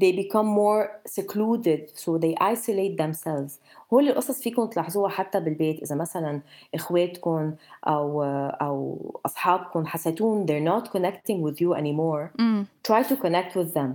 they 0.00 0.12
become 0.12 0.46
more 0.46 0.82
secluded 1.06 1.80
so 1.94 2.18
they 2.18 2.34
isolate 2.40 2.96
themselves 2.96 3.58
هول 3.92 4.08
القصص 4.08 4.42
فيكم 4.42 4.66
تلاحظوها 4.66 5.10
حتى 5.10 5.40
بالبيت 5.40 5.82
اذا 5.82 5.96
مثلا 5.96 6.40
اخواتكم 6.74 7.54
او 7.86 8.22
او 8.22 8.98
اصحابكم 9.26 9.86
حسيتون 9.86 10.46
they're 10.46 10.72
not 10.72 10.90
connecting 10.90 11.42
with 11.42 11.60
you 11.60 11.74
anymore 11.74 12.32
mm. 12.40 12.66
try 12.88 13.02
to 13.02 13.16
connect 13.16 13.56
with 13.56 13.74
them 13.74 13.90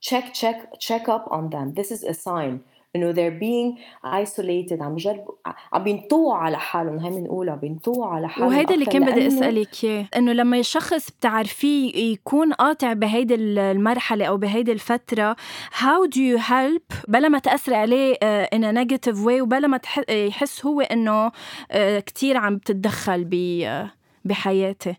check 0.00 0.34
check 0.34 0.58
check 0.78 1.08
up 1.08 1.24
on 1.30 1.50
them 1.50 1.74
this 1.74 1.90
is 1.90 2.02
a 2.04 2.14
sign 2.14 2.60
إنه 2.95 3.13
they're 3.13 3.39
being 3.39 3.79
isolated 4.05 4.81
عم 4.81 4.95
بجربوا 4.95 5.33
عم 5.73 5.83
بينطووا 5.83 6.35
على 6.35 6.57
حالهم 6.57 6.99
هي 6.99 7.09
بنقولها 7.09 7.55
بينطووا 7.55 8.05
على 8.05 8.29
حالهم 8.29 8.47
وهيدا 8.47 8.73
اللي 8.73 8.85
كان 8.85 9.05
بدي 9.05 9.27
أسألك 9.27 9.83
إياه 9.83 10.07
إنه 10.17 10.33
لما 10.33 10.59
الشخص 10.59 11.11
بتعرفيه 11.11 12.11
يكون 12.11 12.53
قاطع 12.53 12.93
بهيدي 12.93 13.35
المرحلة 13.35 14.25
أو 14.25 14.37
بهيدي 14.37 14.71
الفترة 14.71 15.35
how 15.71 16.07
do 16.15 16.19
you 16.19 16.39
help 16.39 16.95
بلا 17.07 17.27
ما 17.27 17.39
تأثر 17.39 17.73
عليه 17.73 18.15
uh, 18.15 18.47
in 18.55 18.61
a 18.61 18.71
negative 18.71 19.17
way 19.25 19.41
وبلا 19.41 19.67
ما 19.67 19.79
يحس 20.09 20.65
هو 20.65 20.81
إنه 20.81 21.29
uh, 21.29 21.33
كثير 22.05 22.37
عم 22.37 22.57
تتدخل 22.57 23.29
بحياته 24.25 24.95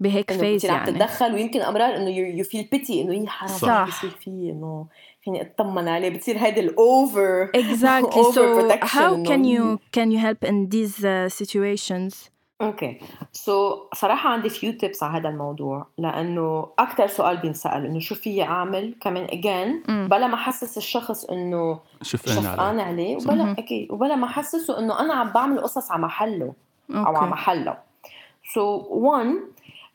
بهيك 0.00 0.32
phase 0.32 0.64
يعني 0.66 0.78
عم 0.78 0.86
تتدخل 0.86 1.34
ويمكن 1.34 1.60
أمرار 1.60 1.96
إنه 1.96 2.10
you 2.10 2.44
feel 2.44 2.68
pity 2.72 3.02
إنه 3.02 3.12
هي 3.12 3.26
حرام 3.26 3.58
صح. 3.58 3.88
بصير 3.88 4.10
فيه 4.10 4.52
إنه 4.52 4.86
فيني 5.24 5.42
أطمن 5.42 5.88
عليه 5.88 6.08
بتصير 6.08 6.38
هيدي 6.38 6.60
ال 6.60 6.78
over 6.78 7.50
exactly. 7.62 8.22
So 8.34 8.70
how 8.82 9.24
can 9.24 9.44
you 9.44 9.78
can 9.96 10.10
you 10.10 10.18
help 10.18 10.44
in 10.44 10.68
these 10.68 11.04
uh, 11.04 11.28
situations? 11.28 12.30
okay 12.62 12.98
so 13.32 13.76
so, 13.76 13.96
صراحة 13.96 14.30
عندي 14.30 14.48
few 14.48 14.72
tips 14.72 15.02
على 15.02 15.20
هذا 15.20 15.28
الموضوع. 15.28 15.86
لأنه 15.98 16.68
أكثر 16.78 17.06
سؤال 17.06 17.36
بينسأل 17.36 17.86
إنه 17.86 17.98
شو 17.98 18.14
في 18.14 18.42
أعمل؟ 18.42 18.94
كمان 19.00 19.24
again 19.24 19.82
بلا 19.88 20.26
ما 20.26 20.34
أحسس 20.34 20.76
الشخص 20.76 21.24
إنه 21.24 21.80
شفقان 22.02 22.80
عليه. 22.80 23.16
وبلا 23.16 23.52
أكيد 23.58 23.92
وبلا 23.92 24.14
ما 24.14 24.26
أحسسه 24.26 24.78
إنه 24.78 25.00
أنا 25.00 25.14
عم 25.14 25.32
بعمل 25.32 25.60
قصص 25.60 25.90
على 25.90 26.02
محله 26.02 26.52
okay. 26.92 26.96
أو 26.96 27.16
على 27.16 27.30
محله. 27.30 27.78
سو 28.54 28.80
so, 28.80 28.86
one 28.92 29.54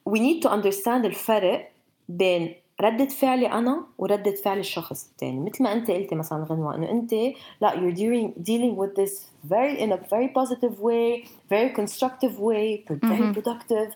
we 0.09 0.19
need 0.19 0.41
to 0.43 0.49
understand 0.49 1.05
الفرق 1.05 1.71
بين 2.09 2.55
ردة 2.81 3.05
فعلي 3.05 3.51
أنا 3.51 3.83
وردة 3.97 4.31
فعل 4.31 4.59
الشخص 4.59 5.09
الثاني 5.11 5.39
مثل 5.39 5.63
ما 5.63 5.73
أنت 5.73 5.91
قلتي 5.91 6.15
مثلا 6.15 6.45
غنوة 6.49 6.75
إنه 6.75 6.91
أنت 6.91 7.13
لا 7.61 7.71
you're 7.71 7.95
dealing, 7.95 8.43
dealing 8.43 8.75
with 8.75 8.95
this 8.95 9.13
very 9.49 9.79
in 9.79 9.91
a 9.91 9.97
very 9.97 10.29
positive 10.39 10.79
way 10.79 11.25
very 11.49 11.69
constructive 11.79 12.39
way 12.39 12.85
very 12.87 13.33
productive. 13.33 13.93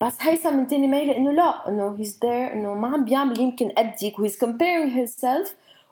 بس 0.00 0.16
هيثم 0.20 0.56
من 0.56 0.66
تاني 0.66 0.86
ميلة 0.86 1.16
إنه 1.16 1.32
لا 1.32 1.68
إنه 1.68 1.96
he's 1.96 2.12
there 2.12 2.52
إنه 2.54 2.74
ما 2.74 2.88
عم 2.88 3.04
بيعمل 3.04 3.40
يمكن 3.40 3.68
قدك 3.68 4.14
he's 4.16 4.36
comparing 4.36 4.90
himself 4.90 5.48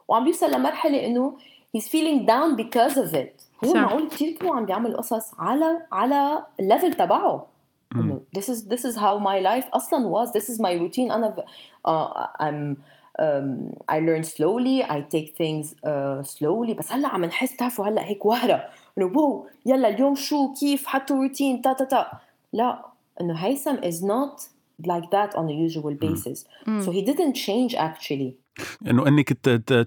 وعم 0.09 0.25
بيوصل 0.25 0.51
لمرحلة 0.51 1.07
إنه 1.07 1.37
he's 1.77 1.85
feeling 1.85 2.27
down 2.27 2.57
because 2.57 2.97
of 2.97 3.15
it. 3.15 3.47
هو 3.65 3.75
معقول 3.75 4.09
كثير 4.09 4.33
كثير 4.33 4.53
عم 4.53 4.65
بيعمل 4.65 4.97
قصص 4.97 5.35
على 5.39 5.83
على 5.93 6.43
ال 6.61 6.66
level 6.66 6.95
تبعه. 6.95 7.47
this 8.34 8.50
is 8.50 8.68
this 8.68 8.86
is 8.86 8.96
how 8.96 9.18
my 9.20 9.40
life 9.40 9.70
اصلا 9.74 10.10
was 10.10 10.32
this 10.32 10.50
is 10.50 10.60
my 10.60 10.74
routine 10.74 11.12
انا 11.12 11.36
uh, 11.88 12.28
I'm 12.40 12.78
um, 13.20 13.74
I 13.88 14.00
learn 14.00 14.24
slowly 14.24 14.84
I 14.84 15.02
take 15.02 15.36
things 15.36 15.76
uh, 15.84 16.24
slowly 16.24 16.74
بس 16.74 16.92
هلا 16.92 17.08
عم 17.08 17.26
نحس 17.26 17.56
تعرفوا 17.56 17.86
هلا 17.86 18.06
هيك 18.06 18.26
وهره 18.26 18.70
انه 18.98 19.06
واو 19.06 19.48
يلا 19.66 19.90
اليوم 19.90 20.16
شو 20.16 20.54
كيف 20.54 20.88
حطوا 20.88 21.16
روتين 21.16 21.62
تا 21.62 21.74
تا 21.74 21.86
تا 21.86 22.12
لا 22.54 22.86
انه 23.22 23.34
هيثم 23.34 23.76
is 23.76 24.02
not 24.04 24.48
like 24.88 25.10
that 25.12 25.36
on 25.36 25.50
a 25.50 25.54
usual 25.68 25.94
basis 25.94 26.46
mm. 26.66 26.84
so 26.84 26.92
he 26.92 27.02
didn't 27.02 27.36
change 27.36 27.76
actually 27.76 28.34
انه 28.88 29.08
انك 29.08 29.34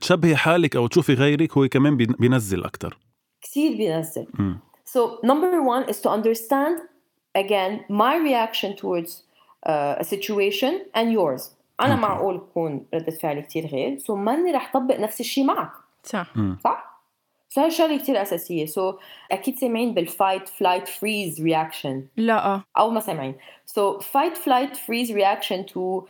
تشبهي 0.01 0.37
حالك 0.37 0.77
او 0.77 0.87
تشوفي 0.87 1.15
غيرك 1.15 1.59
هو 1.59 1.69
كمان 1.69 1.97
بينزل 1.97 2.65
اكثر 2.65 2.99
كثير 3.43 3.77
بينزل 3.77 4.27
mm. 4.27 4.75
so 4.95 5.01
number 5.23 5.63
one 5.63 5.91
is 5.93 6.01
to 6.01 6.11
understand 6.11 6.95
again 7.36 7.86
my 7.90 8.16
reaction 8.18 8.76
towards 8.76 9.24
uh, 9.66 9.96
a 10.00 10.04
situation 10.04 10.74
and 10.96 11.12
yours. 11.12 11.52
أنا 11.82 11.96
okay. 11.96 12.00
معقول 12.00 12.40
تكون 12.40 12.86
ردة 12.94 13.12
فعلي 13.12 13.42
كثير 13.42 13.66
غير. 13.66 13.98
so 13.98 14.16
so 14.16 14.18
ماني 14.18 14.52
رح 14.52 14.74
طبق 14.74 15.00
نفس 15.00 15.20
الشيء 15.20 15.44
معك. 15.44 15.72
صح. 16.04 16.34
صح؟ 16.64 17.02
سو 17.50 17.62
هاي 17.62 17.72
شغلة 17.72 17.98
كثير 17.98 18.22
أساسية. 18.22 18.66
so 18.66 18.92
so, 18.92 18.96
أكيد 19.32 19.60
سامعين 19.60 19.94
بال 19.94 20.10
fight 20.10 20.50
flight 20.50 20.88
freeze 20.88 21.42
reaction 21.42 22.06
لا 22.18 22.62
أو 22.78 22.90
ما 22.90 23.00
سامعين. 23.00 23.36
so 23.66 24.00
fight 24.00 24.38
flight 24.38 24.76
freeze 24.76 25.12
reaction 25.12 25.66
to 25.66 26.06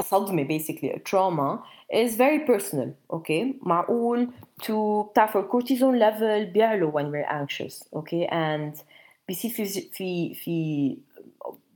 صدمة 0.00 0.44
basically 0.44 0.90
a 0.90 0.98
trauma 0.98 1.62
is 1.92 2.16
very 2.16 2.38
personal 2.38 2.90
okay? 3.10 3.54
معقول 3.62 4.28
to 4.62 4.72
بتعرفوا 5.10 5.40
ال 5.40 5.46
cortisol 5.46 5.98
level 5.98 6.46
بيعلو 6.46 6.92
when 6.92 7.12
we're 7.12 7.30
anxious 7.30 7.84
okay? 7.96 8.26
And 8.26 8.82
بيصير 9.28 9.50
في 9.50 9.64
في 9.92 10.34
في 10.34 10.96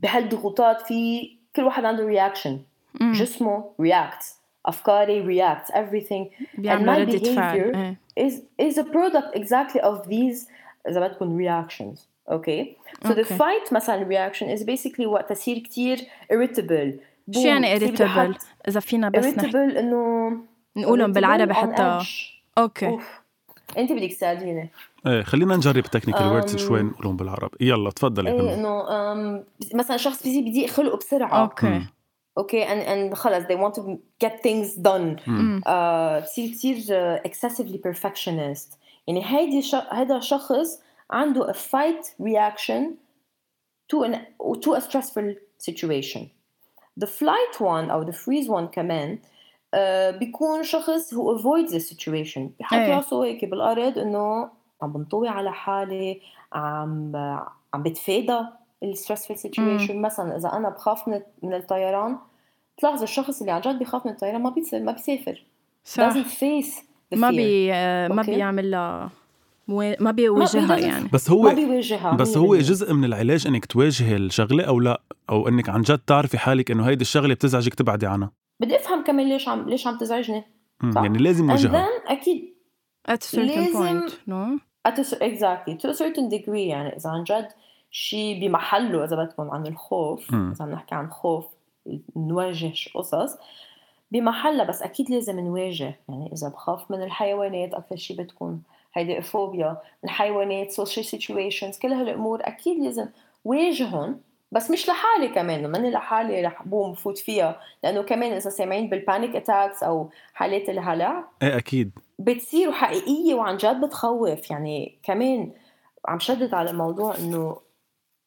بهالضغوطات 0.02 0.80
في 0.80 1.30
كل 1.56 1.62
واحد 1.62 1.84
عنده 1.84 2.06
reaction 2.06 2.60
جسمه 3.00 3.64
react 3.80 4.24
أفكاري 4.66 5.20
react 5.20 5.72
everything. 5.72 6.46
بيعمل 6.58 6.88
ردة 6.88 7.34
فعل. 7.34 7.96
is 8.20 8.32
is 8.62 8.78
a 8.78 8.84
product 8.84 9.34
exactly 9.34 9.80
of 9.80 10.08
these 10.08 10.48
إذا 10.88 11.08
تكون 11.08 11.38
reactions. 11.38 11.98
Okay? 12.28 12.76
So 13.02 13.10
okay. 13.10 13.22
the 13.22 13.24
fight 13.24 13.72
مثلا 13.72 14.08
reaction 14.08 14.48
is 14.48 14.64
basically 14.64 15.06
وقت 15.06 15.32
تصير 15.32 15.58
كثير 15.58 15.98
irritable. 16.32 17.00
شو 17.30 17.40
يعني 17.40 17.78
irritable 17.78 18.38
إذا 18.68 18.80
فينا 18.80 19.08
بس 19.08 19.24
irritable 19.24 19.54
إنه 19.54 20.32
نقولهم 20.76 21.12
بالعربي 21.12 21.54
حتى 21.54 21.98
أوكي. 22.58 22.98
أنت 23.78 23.92
بدك 23.92 24.12
تساعديني 24.12 24.70
إيه 25.06 25.22
خلينا 25.22 25.56
نجرب 25.56 25.82
technical 25.82 26.26
words 26.26 26.56
شوي 26.56 26.82
نقولهم 26.82 27.16
بالعربي 27.16 27.56
يلا 27.60 27.90
تفضلي 27.90 28.30
إيه 28.30 28.54
إنه 28.54 28.84
مثلا 29.74 29.96
شخص 29.96 30.22
بيجي 30.22 30.40
بدي 30.40 30.68
خلقه 30.68 30.96
بسرعة. 30.96 31.42
okay. 31.42 31.86
okay 32.38 32.66
and 32.66 32.86
and 32.86 33.14
خلص 33.14 33.44
they 33.44 33.56
want 33.56 33.74
to 33.74 33.82
get 34.24 34.32
things 34.42 34.76
done. 34.76 35.30
بصير 36.22 36.50
كثير 36.50 36.76
excessively 37.16 37.78
perfectionist. 37.88 38.76
يعني 39.06 39.24
هيدي. 39.24 39.70
هذا 39.90 40.20
شخص 40.20 40.82
عنده 41.10 41.52
a 41.52 41.54
fight 41.54 42.06
reaction 42.22 42.82
to 43.92 44.04
an 44.04 44.16
to 44.64 44.74
a 44.74 44.80
stressful 44.80 45.34
situation. 45.58 46.20
The 47.00 47.06
flight 47.06 47.60
one 47.60 47.90
أو 47.90 48.04
the 48.04 48.14
freeze 48.14 48.48
one 48.48 48.70
كمان 48.72 49.18
بيكون 50.18 50.62
شخص 50.62 51.14
who 51.14 51.38
avoids 51.38 51.72
the 51.72 51.80
situation. 51.80 52.40
بحط 52.60 52.74
راسه 52.74 53.24
هيك 53.24 53.44
بالأرض 53.44 53.98
إنه 53.98 54.50
عم 54.82 54.92
بنطوي 54.92 55.28
على 55.28 55.52
حالي 55.52 56.20
عم 56.52 57.16
عم 57.74 57.82
بتفادى 57.82 58.40
ال 58.84 58.89
stressful 58.89 59.34
situation 59.34 60.02
مثلا 60.02 60.36
إذا 60.36 60.52
أنا 60.52 60.68
بخاف 60.68 61.08
من 61.08 61.20
من 61.42 61.54
الطيران 61.54 62.18
تلاحظ 62.76 63.02
الشخص 63.02 63.40
اللي 63.40 63.52
عن 63.52 63.60
جد 63.60 63.78
بخاف 63.78 64.06
من 64.06 64.12
الطيران 64.12 64.42
ما 64.42 64.50
بيسافر 64.50 64.84
ما 64.84 64.92
بيسافر. 64.92 65.42
صح. 65.84 66.10
Doesn't 66.10 66.26
face 66.26 66.82
the 67.14 67.18
ما 67.18 67.30
بي 67.30 67.72
ما 68.08 68.22
بيعمل 68.22 68.70
لها 68.70 69.10
ما 70.00 70.10
بيواجهها 70.10 70.76
يعني. 70.76 71.08
بس 71.12 71.30
هو 71.30 71.42
ما 71.42 71.54
بيواجهها 71.54 72.12
بس 72.16 72.36
هو 72.36 72.56
جزء 72.56 72.92
من 72.92 73.04
العلاج 73.04 73.46
إنك 73.46 73.66
تواجهي 73.66 74.16
الشغلة 74.16 74.64
أو 74.64 74.80
لا 74.80 75.00
أو 75.30 75.48
إنك 75.48 75.68
عن 75.68 75.82
جد 75.82 75.98
تعرفي 75.98 76.38
حالك 76.38 76.70
إنه 76.70 76.88
هيدي 76.88 77.02
الشغلة 77.02 77.34
بتزعجك 77.34 77.74
تبعدي 77.74 78.06
عنها. 78.06 78.30
بدي 78.62 78.76
أفهم 78.76 79.04
كمان 79.04 79.28
ليش 79.28 79.48
عم 79.48 79.68
ليش 79.68 79.86
عم 79.86 79.98
تزعجني. 79.98 80.44
صح؟ 80.94 81.02
يعني 81.02 81.18
لازم 81.18 81.50
وجهها 81.50 81.88
أكيد 82.06 82.54
at 83.08 83.22
a 83.22 83.26
certain 83.26 83.38
لازم 83.38 84.08
point 84.08 84.10
no 84.10 84.60
at 84.88 84.98
a, 84.98 85.16
exactly 85.20 85.74
to 85.82 85.88
a 85.88 85.94
certain 85.94 86.28
degree 86.28 86.48
يعني 86.48 86.96
إذا 86.96 87.10
عن 87.10 87.24
جد 87.24 87.48
شيء 87.90 88.40
بمحله 88.40 89.04
إذا 89.04 89.16
بدكم 89.16 89.50
عن 89.50 89.66
الخوف 89.66 90.34
م. 90.34 90.50
إذا 90.50 90.64
عم 90.64 90.70
نحكي 90.70 90.94
عن 90.94 91.10
خوف 91.10 91.46
نواجه 92.16 92.72
قصص 92.94 93.36
بمحلها 94.10 94.64
بس 94.64 94.82
أكيد 94.82 95.10
لازم 95.10 95.40
نواجه. 95.40 96.00
يعني 96.08 96.32
إذا 96.32 96.48
بخاف 96.48 96.90
من 96.90 97.02
الحيوانات 97.02 97.74
أكثر 97.74 97.96
شيء 97.96 98.16
بتكون 98.16 98.62
هيدي 98.94 99.22
فوبيا 99.22 99.76
الحيوانات 100.04 100.72
social 100.72 101.04
situations 101.04 101.78
كل 101.82 101.92
هالأمور 101.92 102.40
أكيد 102.42 102.82
لازم 102.82 103.06
واجههم. 103.44 104.20
بس 104.52 104.70
مش 104.70 104.88
لحالي 104.88 105.28
كمان 105.28 105.66
ماني 105.66 105.90
لحالي 105.90 106.42
رح 106.42 106.62
بوم 106.62 106.94
فوت 106.94 107.18
فيها. 107.18 107.60
لأنه 107.82 108.02
كمان 108.02 108.32
إذا 108.32 108.50
سامعين 108.50 108.88
بال 108.88 109.02
panic 109.02 109.36
attacks 109.36 109.82
أو 109.82 110.10
حالات 110.34 110.68
الهلع 110.68 111.24
إيه 111.42 111.56
أكيد. 111.56 111.98
بتصير 112.18 112.72
حقيقية 112.72 113.34
وعن 113.34 113.56
جد 113.56 113.80
بتخوف. 113.80 114.50
يعني 114.50 114.98
كمان 115.02 115.52
عم 116.08 116.18
شدد 116.18 116.54
على 116.54 116.70
الموضوع 116.70 117.14
إنه 117.18 117.56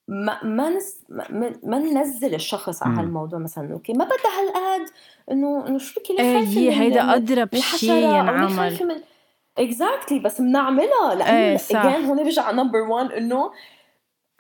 ما 0.08 0.44
ما 0.44 0.70
نس 0.70 1.04
ما, 1.10 1.54
ما 1.64 1.80
ننزل 1.80 2.36
الشخص 2.36 2.84
على 2.84 3.00
هالموضوع 3.00 3.40
مثلا. 3.40 3.74
أوكي 3.74 3.94
ما 3.94 4.06
بدها 4.06 4.42
هالقد 4.42 4.90
إنه 5.32 5.68
إنه 5.68 5.78
شو 5.78 6.00
بكي 6.00 6.20
إيه 6.20 6.82
هيدا 6.82 7.16
أضرب 7.16 7.56
شيء 7.56 7.92
ينعمل. 7.92 9.04
exactly 9.58 10.20
exactly 10.20 10.24
بس 10.24 10.42
بنعملها 10.42 11.16
لأنه 11.16 11.32
إيه 11.32 11.56
اجين 11.56 12.06
هون 12.06 12.24
بيرجع 12.24 12.52
number 12.52 12.80
1 12.80 13.12
إنه 13.12 13.52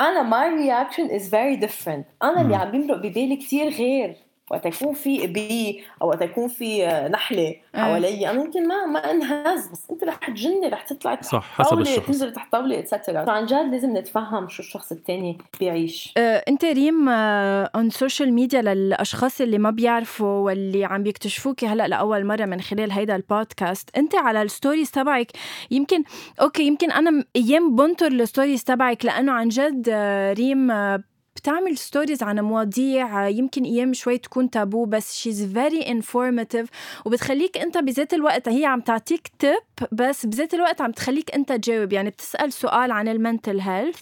أنا 0.01 0.29
my 0.29 0.49
reaction 0.61 1.09
is 1.09 1.29
very 1.29 1.67
different. 1.67 2.03
أنا 2.23 2.41
اللي 2.41 2.55
عم 2.55 2.71
بيمرق 2.71 2.97
ببالي 2.97 3.35
كثير 3.35 3.69
غير. 3.69 4.24
وقت 4.51 4.65
يكون 4.65 4.93
في 4.93 5.27
بي 5.27 5.83
أو 6.01 6.07
وقت 6.07 6.21
يكون 6.21 6.47
في 6.47 6.87
نحلة 7.11 7.55
حوالي 7.75 8.29
أنا 8.29 8.43
يمكن 8.43 8.67
ما 8.67 8.85
ما 8.85 9.11
أنهز 9.11 9.67
بس 9.67 9.91
أنت 9.91 10.03
رح 10.03 10.15
تجني 10.15 10.67
رح 10.67 10.81
تطلع 10.81 11.21
صح 11.21 11.43
حسب 11.43 11.79
الشخص. 11.79 12.07
تنزل 12.07 12.33
تحت 12.33 12.51
طاولة 12.51 12.79
et 12.79 12.91
cetera 12.91 13.25
فعن 13.25 13.45
جد 13.45 13.71
لازم 13.71 13.97
نتفهم 13.97 14.47
شو 14.47 14.63
الشخص 14.63 14.91
الثاني 14.91 15.37
بيعيش. 15.59 16.13
أه 16.17 16.43
أنت 16.47 16.65
ريم 16.65 17.09
on 17.09 17.89
social 17.89 18.33
media 18.33 18.61
للأشخاص 18.61 19.41
اللي 19.41 19.57
ما 19.57 19.69
بيعرفوا 19.71 20.27
واللي 20.27 20.85
عم 20.85 21.03
بيكتشفوكي 21.03 21.67
هلأ 21.67 21.87
لأول 21.87 22.25
مرة 22.25 22.45
من 22.45 22.61
خلال 22.61 22.91
هيدا 22.91 23.15
البودكاست. 23.15 23.89
أنت 23.97 24.15
على 24.15 24.41
ال 24.41 24.48
stories 24.48 24.91
تبعك. 24.91 25.31
يمكن 25.71 26.03
okay 26.41 26.63
يمكن 26.67 26.91
أنا 26.91 27.23
أيام 27.35 27.75
بنطر 27.75 28.07
ال 28.07 28.14
stories 28.14 28.63
تبعك 28.63 29.05
لأنه 29.05 29.31
عن 29.31 29.47
جد 29.47 29.89
آه، 29.91 30.33
ريم 30.33 30.71
آه، 30.71 31.03
بتعمل 31.35 31.77
stories 31.77 32.23
عن 32.23 32.39
مواضيع 32.39 33.27
يمكن 33.27 33.63
أيام 33.63 33.93
شوي 33.93 34.17
تكون 34.17 34.49
تابو 34.49 34.85
بس 34.85 35.17
she's 35.17 35.53
very 35.53 35.81
informative 35.81 36.69
وبتخليك 37.05 37.57
أنت 37.57 37.77
بذات 37.77 38.13
الوقت 38.13 38.49
هي 38.49 38.65
عم 38.65 38.81
تعطيك 38.81 39.31
tip 39.39 39.57
بس 39.91 40.25
بذات 40.25 40.53
الوقت 40.53 40.81
عم 40.81 40.91
تخليك 40.91 41.35
أنت 41.35 41.51
تجاوب 41.51 41.93
يعني 41.93 42.09
بتسأل 42.09 42.53
سؤال 42.53 42.91
عن 42.91 43.07
ال 43.07 43.15
mental 43.15 43.59
health 43.59 43.99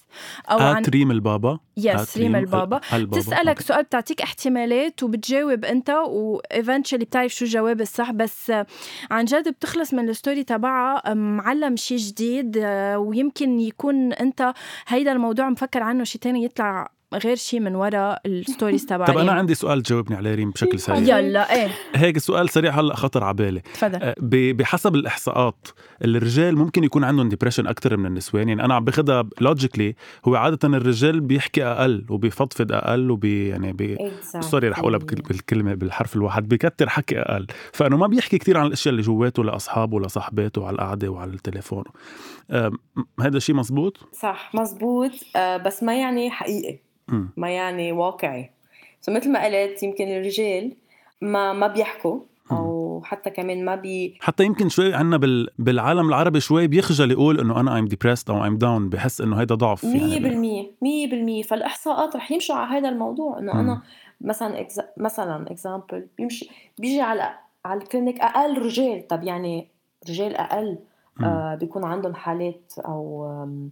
أو 0.52 0.60
عن 0.60 0.84
ريم 0.84 1.12
البابا. 1.12 1.60
yes 1.78 2.18
ريم 2.18 2.36
البابا. 2.36 2.82
بتسألك 3.18 3.60
سؤال 3.62 3.84
بتعطيك 3.84 4.22
احتمالات 4.22 5.04
وبتجاوب 5.04 5.66
أنت 5.66 5.90
و 5.90 6.00
eventually 6.00 7.06
بتعرف 7.06 7.36
شو 7.36 7.46
الجواب 7.46 7.82
الصح. 7.82 8.12
بس 8.12 8.52
عن 9.12 9.26
جد 9.26 9.50
بتخلص 9.50 9.94
من 9.94 10.10
ال 10.10 10.15
story 10.15 10.44
تبعها 10.44 11.14
معلم 11.14 11.76
شيء 11.76 11.98
جديد 11.98 12.58
ويمكن 12.96 13.60
يكون 13.60 14.14
أنت 14.14 14.54
هيدا 14.88 15.12
الموضوع 15.12 15.50
مفكر 15.50 15.84
عنه 15.84 16.04
شيء 16.04 16.22
تاني 16.22 16.44
يطلع 16.44 16.92
غير 17.18 17.36
شيء 17.36 17.60
من 17.60 17.76
وراء 17.76 18.22
ال 18.26 18.33
stories 18.33 18.86
تبع 18.86 19.06
طب 19.06 19.18
أنا 19.18 19.32
عندي 19.32 19.56
سؤال 19.56 19.82
تجاوبني 19.82 20.16
عليه 20.16 20.36
ريم 20.36 20.52
بشكل 20.52 20.80
سريع. 20.80 21.18
يلا 21.20 21.56
إيه. 21.56 21.72
هيك 21.96 22.18
سؤال 22.18 22.50
سريع 22.50 22.80
هلأ 22.80 22.96
خطر 22.96 23.24
على 23.24 23.34
بالي. 23.34 23.60
تفضل. 23.74 24.14
ب- 24.20 24.58
بحسب 24.58 24.96
الإحصاءات 24.96 25.68
الرجال 26.06 26.56
ممكن 26.58 26.84
يكون 26.84 27.04
عندهم 27.04 27.30
depression 27.30 27.68
أكثر 27.68 27.98
من 27.98 28.06
النسوان 28.06 28.50
يعني 28.50 28.66
أنا 28.66 28.74
عم 28.74 28.84
باخذها 28.86 29.24
logically 29.42 29.96
هو 30.28 30.36
عادة 30.36 30.60
الرجال 30.78 31.20
بيحكي 31.22 31.64
أقل 31.64 32.06
وبيفضفض 32.10 32.72
أقل 32.72 33.12
وبي 33.12 33.48
يعني 33.50 33.74
بي 33.74 33.98
sorry 34.42 34.68
رح 34.70 34.80
أقولها 34.80 35.00
بالكلمة 35.00 35.74
بالحرف 35.74 36.16
الواحد 36.16 36.48
بكتر 36.50 36.90
حكي 36.90 37.20
أقل. 37.20 37.48
فأنه 37.74 37.98
ما 37.98 38.08
بيحكي 38.08 38.38
كتير 38.38 38.58
عن 38.58 38.66
الأشياء 38.68 38.92
اللي 38.92 39.02
جواته 39.02 39.44
لأصحابه 39.44 40.00
لصاحباته 40.00 40.68
على 40.68 40.74
القعدة 40.76 41.10
وعلى 41.10 41.32
التليفون. 41.34 41.84
هذا 43.20 43.40
شيء 43.40 43.56
مزبوط 43.56 43.98
صح 44.14 44.56
مزبوط 44.56 45.12
آه، 45.36 45.58
بس 45.58 45.84
ما 45.84 46.00
يعني 46.00 46.32
حقيقي. 46.32 46.80
ما 47.38 47.50
يعني 47.50 47.92
واقعي. 47.92 48.52
so 49.02 49.12
مثل 49.12 49.32
ما 49.32 49.46
قلت 49.46 49.84
يمكن 49.84 50.08
الرجال 50.08 50.76
ما 51.22 51.54
ما 51.54 51.68
بيحكوا 51.68 52.20
أو 52.52 53.02
حتى 53.06 53.30
كمان 53.30 53.66
ما 53.66 53.76
بي 53.76 54.18
حتى 54.22 54.44
يمكن 54.44 54.70
شوي 54.70 54.94
عنا 54.94 55.18
بال... 55.18 55.50
بالعالم 55.60 56.10
العربي 56.10 56.40
شوي 56.40 56.68
بيخجل 56.68 57.12
يقول 57.12 57.40
إنه 57.40 57.60
أنا 57.60 57.76
I'm 57.76 57.86
depressed 57.86 58.30
أو 58.30 58.44
I'm 58.44 58.58
down 58.58 58.90
بحس 58.90 59.22
إنه 59.22 59.42
هيدا 59.42 59.56
ضعف 59.56 59.86
مية 59.86 60.02
يعني 60.02 60.20
بالمية 60.20 60.72
مية 60.82 61.10
بالمية. 61.10 61.44
فالإحصاءات 61.44 62.16
رح 62.16 62.32
يمشوا 62.32 62.56
على 62.56 62.80
هذا 62.80 62.90
الموضوع 62.90 63.40
إنه 63.40 63.54
مم. 63.54 63.60
أنا 63.60 63.82
مثلا 64.22 64.62
ex... 64.62 64.82
مثلا 64.98 65.52
example 65.52 66.08
بيمشي 66.18 66.50
بيجي 66.78 67.02
على 67.02 67.34
على 67.66 67.82
ال 67.82 67.87
clinic 67.87 68.20
أقل 68.22 68.58
رجال. 68.58 69.08
طب 69.08 69.24
يعني 69.24 69.68
رجال 70.10 70.32
مم. 70.32 70.78
آه 71.24 71.56
بيكون 71.56 71.84
عندهم 71.84 72.16
حالات 72.16 72.74
آم، 72.88 73.72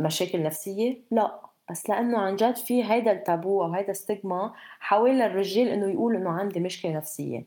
مشاكل 0.00 0.42
نفسية؟ 0.42 0.96
لا. 1.10 1.40
بس 1.70 1.90
لأنه 1.90 2.18
عن 2.18 2.36
جد 2.36 2.56
في 2.56 2.84
هيدا 2.84 3.12
التابو 3.12 3.62
أو 3.64 3.72
هيدا 3.72 3.92
stigma 3.92 4.52
حول 4.80 5.22
الرجال 5.22 5.68
إنه 5.68 5.90
يقول 5.90 6.16
إنه 6.16 6.30
عندي 6.30 6.60
مشكلة 6.60 6.96
نفسية. 6.96 7.44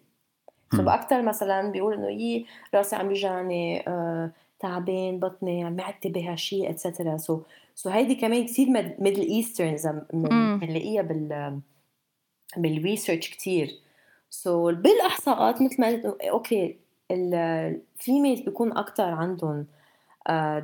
so 0.76 0.82
مم. 0.82 0.90
أكتر 0.90 1.22
مثلا 1.22 1.72
بيقول 1.72 1.94
إنه 1.94 2.10
يي 2.10 2.46
راسي 2.76 2.96
عم 2.96 3.08
يوجعني 3.10 3.88
آه 3.90 4.32
تعبان 4.60 5.20
بطني 5.20 5.64
عم 5.64 5.76
معدتي 5.76 6.10
بها 6.10 6.36
شيء 6.36 6.70
et 6.70 6.82
cetera 6.82 7.18
so 7.18 7.42
so 7.76 7.90
هيدي 7.90 8.16
كمان 8.16 8.46
كثير 8.46 8.68
Middle 9.00 9.22
Eastern 9.22 9.74
اذا 9.74 10.06
مم. 10.14 10.60
بنلاقيها 10.62 11.02
بال 11.02 11.60
بال 12.58 12.72
research 12.72 13.30
كثير 13.30 13.80
so 14.30 14.72
بالأحصاءات 14.72 15.62
مثل 15.62 15.82
ما 15.82 15.88
قلت 15.88 16.06
okay 16.06 16.78
ال 17.12 17.28
females 17.28 18.42
بيكون 18.42 18.78
أكثر 18.78 19.04
عندهم 19.04 19.66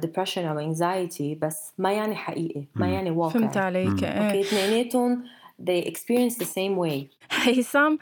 depression 0.01 0.45
أو 0.45 0.59
anxiety 0.59 1.35
بس 1.35 1.73
ما 1.77 1.93
يعني 1.93 2.15
حقيقي 2.15 2.65
ما. 2.75 2.89
يعني 2.89 3.11
واقع 3.11 3.33
فهمت 3.33 3.57
عليك. 3.57 4.03
إيه 4.03 4.09
okay 4.09 4.41
اثنيناتهم 4.41 5.23
they 5.65 5.91
experience 5.91 6.35
the 6.37 6.47
same 6.57 6.75
way. 6.77 7.21
هيثم 7.31 7.95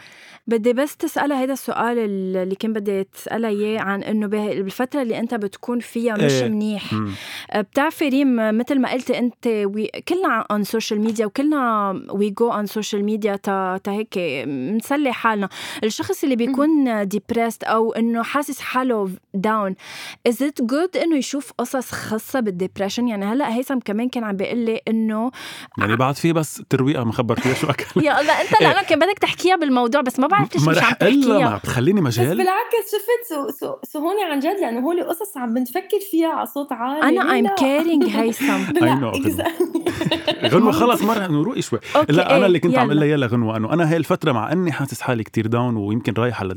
بدي 0.48 0.74
بس 0.74 0.98
تسألها 0.98 1.44
هذا 1.44 1.54
السؤال 1.54 1.98
اللي 2.00 2.56
كان 2.56 2.74
بدي 2.74 3.04
تسألها 3.04 3.50
إياه 3.50 3.80
عن 3.80 4.04
إنه 4.04 4.28
بالفترة 4.28 5.02
اللي 5.02 5.20
أنت 5.20 5.34
بتكون 5.36 5.80
فيها 5.80 6.14
مش 6.14 6.32
إيه. 6.32 6.50
منيح. 6.50 6.94
مم. 6.94 7.12
بتعرفي 7.56 8.10
ريم 8.10 8.58
مثل 8.58 8.80
ما 8.80 8.92
قلتي 8.92 9.20
أنت 9.20 9.48
we 9.48 9.88
كلنا 10.08 10.46
on 10.52 10.64
social 10.64 11.02
media 11.02 11.26
وكلنا 11.26 11.92
we 12.10 12.30
go 12.30 12.52
on 12.52 12.66
social 12.66 13.04
media 13.04 13.36
تا 13.36 13.80
تا 13.84 13.92
هيك 13.92 14.18
نسلي 14.48 15.14
حالنا. 15.14 15.50
الشخص 15.84 16.24
اللي 16.24 16.36
بيكون 16.36 17.08
depressed 17.08 17.64
أو 17.64 17.92
إنه 17.94 18.24
حاسس 18.24 18.60
حاله 18.60 19.10
down 19.34 19.76
is 20.28 20.44
it 20.44 20.62
good 20.62 20.98
إنه 20.98 21.18
يشوف 21.18 21.52
قصص 21.58 21.92
خاصة 21.92 22.40
بال 22.40 22.51
depression 22.51 23.08
يعني 23.08 23.26
هلأ 23.26 23.56
هيثم 23.56 23.80
كمان 23.80 24.10
كان 24.10 24.24
عم 24.24 24.36
بيقول 24.36 24.58
لي 24.58 24.82
إنه 24.88 25.32
يعني 25.78 25.96
بعد 25.96 26.16
في 26.16 26.34
بس 26.34 26.64
ترويقة 26.70 27.04
ما 27.04 27.12
خبرتيها 27.54 27.62
شو 27.62 27.68
اكل 27.70 28.06
يا 28.06 28.22
الله 28.22 28.42
أنت 28.42 28.62
لانك 28.62 28.86
كان 28.86 29.00
بدك 29.00 29.20
تحكيها 29.20 29.56
بالموضوع 29.56 30.02
بس 30.02 30.20
ما 30.20 30.28
بعرف 30.28 30.56
ليش 30.56 30.64
ما 30.64 30.72
مش 30.72 30.78
رح 30.78 30.86
عم 31.02 31.08
إلا 31.08 31.28
ما 31.28 31.40
تحكيها 31.40 31.58
بتخليني 31.58 32.02
بس 32.02 32.20
مجال 32.20 32.38
بالعكس 32.38 32.92
شفت؟ 32.92 33.30
so 33.30 33.50
so 33.50 33.76
so 33.84 34.00
هون 34.00 34.16
عن 34.32 34.40
جد 34.40 34.60
لأنه 34.62 34.80
هول 34.80 35.04
قصص 35.04 35.38
عم 35.38 35.54
بنفكر 35.54 36.00
فيها 36.12 36.30
على 36.30 36.46
صوت 36.46 36.72
عالي. 36.72 37.20
أنا 37.20 37.34
I'm 37.34 37.46
لا؟ 37.46 37.56
caring 37.56 38.04
هيثم 38.04 38.64
غنوة 40.54 40.72
خلص 40.72 41.02
مرة 41.02 41.26
انه 41.26 41.44
روقي 41.44 41.62
شوي. 41.62 41.80
لا 42.10 42.36
أنا 42.38 42.46
اللي 42.46 42.60
كنت 42.60 42.78
عم 42.78 42.84
يلا. 42.84 42.86
أقول 42.86 43.00
لها 43.00 43.08
يلا 43.08 43.28
غنوة 43.28 43.58
انه 43.58 43.74
أنا 43.74 43.92
هاي 43.92 43.98
الفترة 43.98 44.32
مع 44.32 44.52
أني 44.52 44.72
حاسس 44.72 45.02
حالي 45.02 45.24
كتير 45.24 45.48
down 45.48 45.78
ويمكن 45.78 46.14
رايح 46.18 46.42
على 46.42 46.56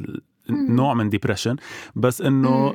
نوع 0.51 0.95
من 0.95 1.09
depression 1.09 1.57
بس 1.97 2.23
إنه 2.23 2.75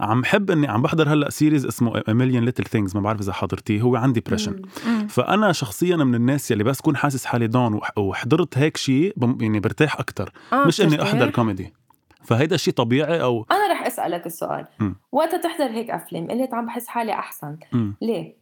عم 0.00 0.24
حب 0.24 0.50
إني 0.50 0.68
عم 0.68 0.82
بحضر 0.82 1.08
هلأ 1.12 1.30
series 1.30 1.66
اسمه 1.66 2.02
Million 2.08 2.44
Little 2.44 2.64
Things 2.64 2.96
ما 2.96 3.00
بعرف 3.02 3.20
إذا 3.20 3.32
حضرتيه 3.32 3.80
هو 3.82 3.96
عن 3.96 4.12
depression. 4.12 4.62
فأنا 5.08 5.52
شخصيا 5.52 5.96
من 5.96 6.14
الناس 6.14 6.50
يلي 6.50 6.64
بس 6.64 6.80
كون 6.80 6.96
حاسس 6.96 7.24
حالي 7.24 7.46
down 7.46 7.74
وح- 7.74 7.98
وحضرت 7.98 8.58
هيك 8.58 8.76
شيء 8.76 9.14
يعني 9.40 9.60
برتاح 9.60 10.00
أكثر 10.00 10.30
آه، 10.52 10.66
مش 10.66 10.80
إني؟ 10.80 11.02
أحضر 11.02 11.30
كوميدي 11.30 11.72
فهيدا 12.24 12.54
الشيء 12.54 12.74
طبيعي 12.74 13.22
أو 13.22 13.46
أنا 13.50 13.72
رح 13.72 13.86
أسألك 13.86 14.26
السؤال. 14.26 14.66
وقتها 15.12 15.36
تحضر 15.36 15.70
هيك 15.70 15.90
أفلام 15.90 16.28
قلت 16.28 16.54
عم 16.54 16.66
بحس 16.66 16.86
حالي 16.86 17.12
أحسن. 17.12 17.56
مم. 17.72 17.94
ليه؟ 18.02 18.36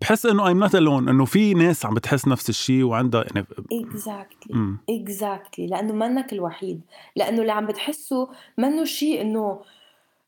بحس 0.00 0.26
إنه 0.26 0.48
I'm 0.48 0.58
not 0.58 0.74
alone 0.74 1.08
إنه 1.08 1.24
في 1.24 1.54
ناس 1.54 1.86
عم 1.86 1.94
بتحس 1.94 2.28
نفس 2.28 2.48
الشيء 2.48 2.84
وعندها 2.84 3.24
يعني 3.24 3.46
exactly. 3.72 4.76
exactly 4.90 5.66
لأنه 5.66 5.92
منك 5.92 6.32
الوحيد 6.32 6.80
لأنه 7.16 7.40
اللي 7.40 7.52
عم 7.52 7.66
بتحسه 7.66 8.28
منه 8.58 8.84
شيء 8.84 9.20
إنه 9.20 9.60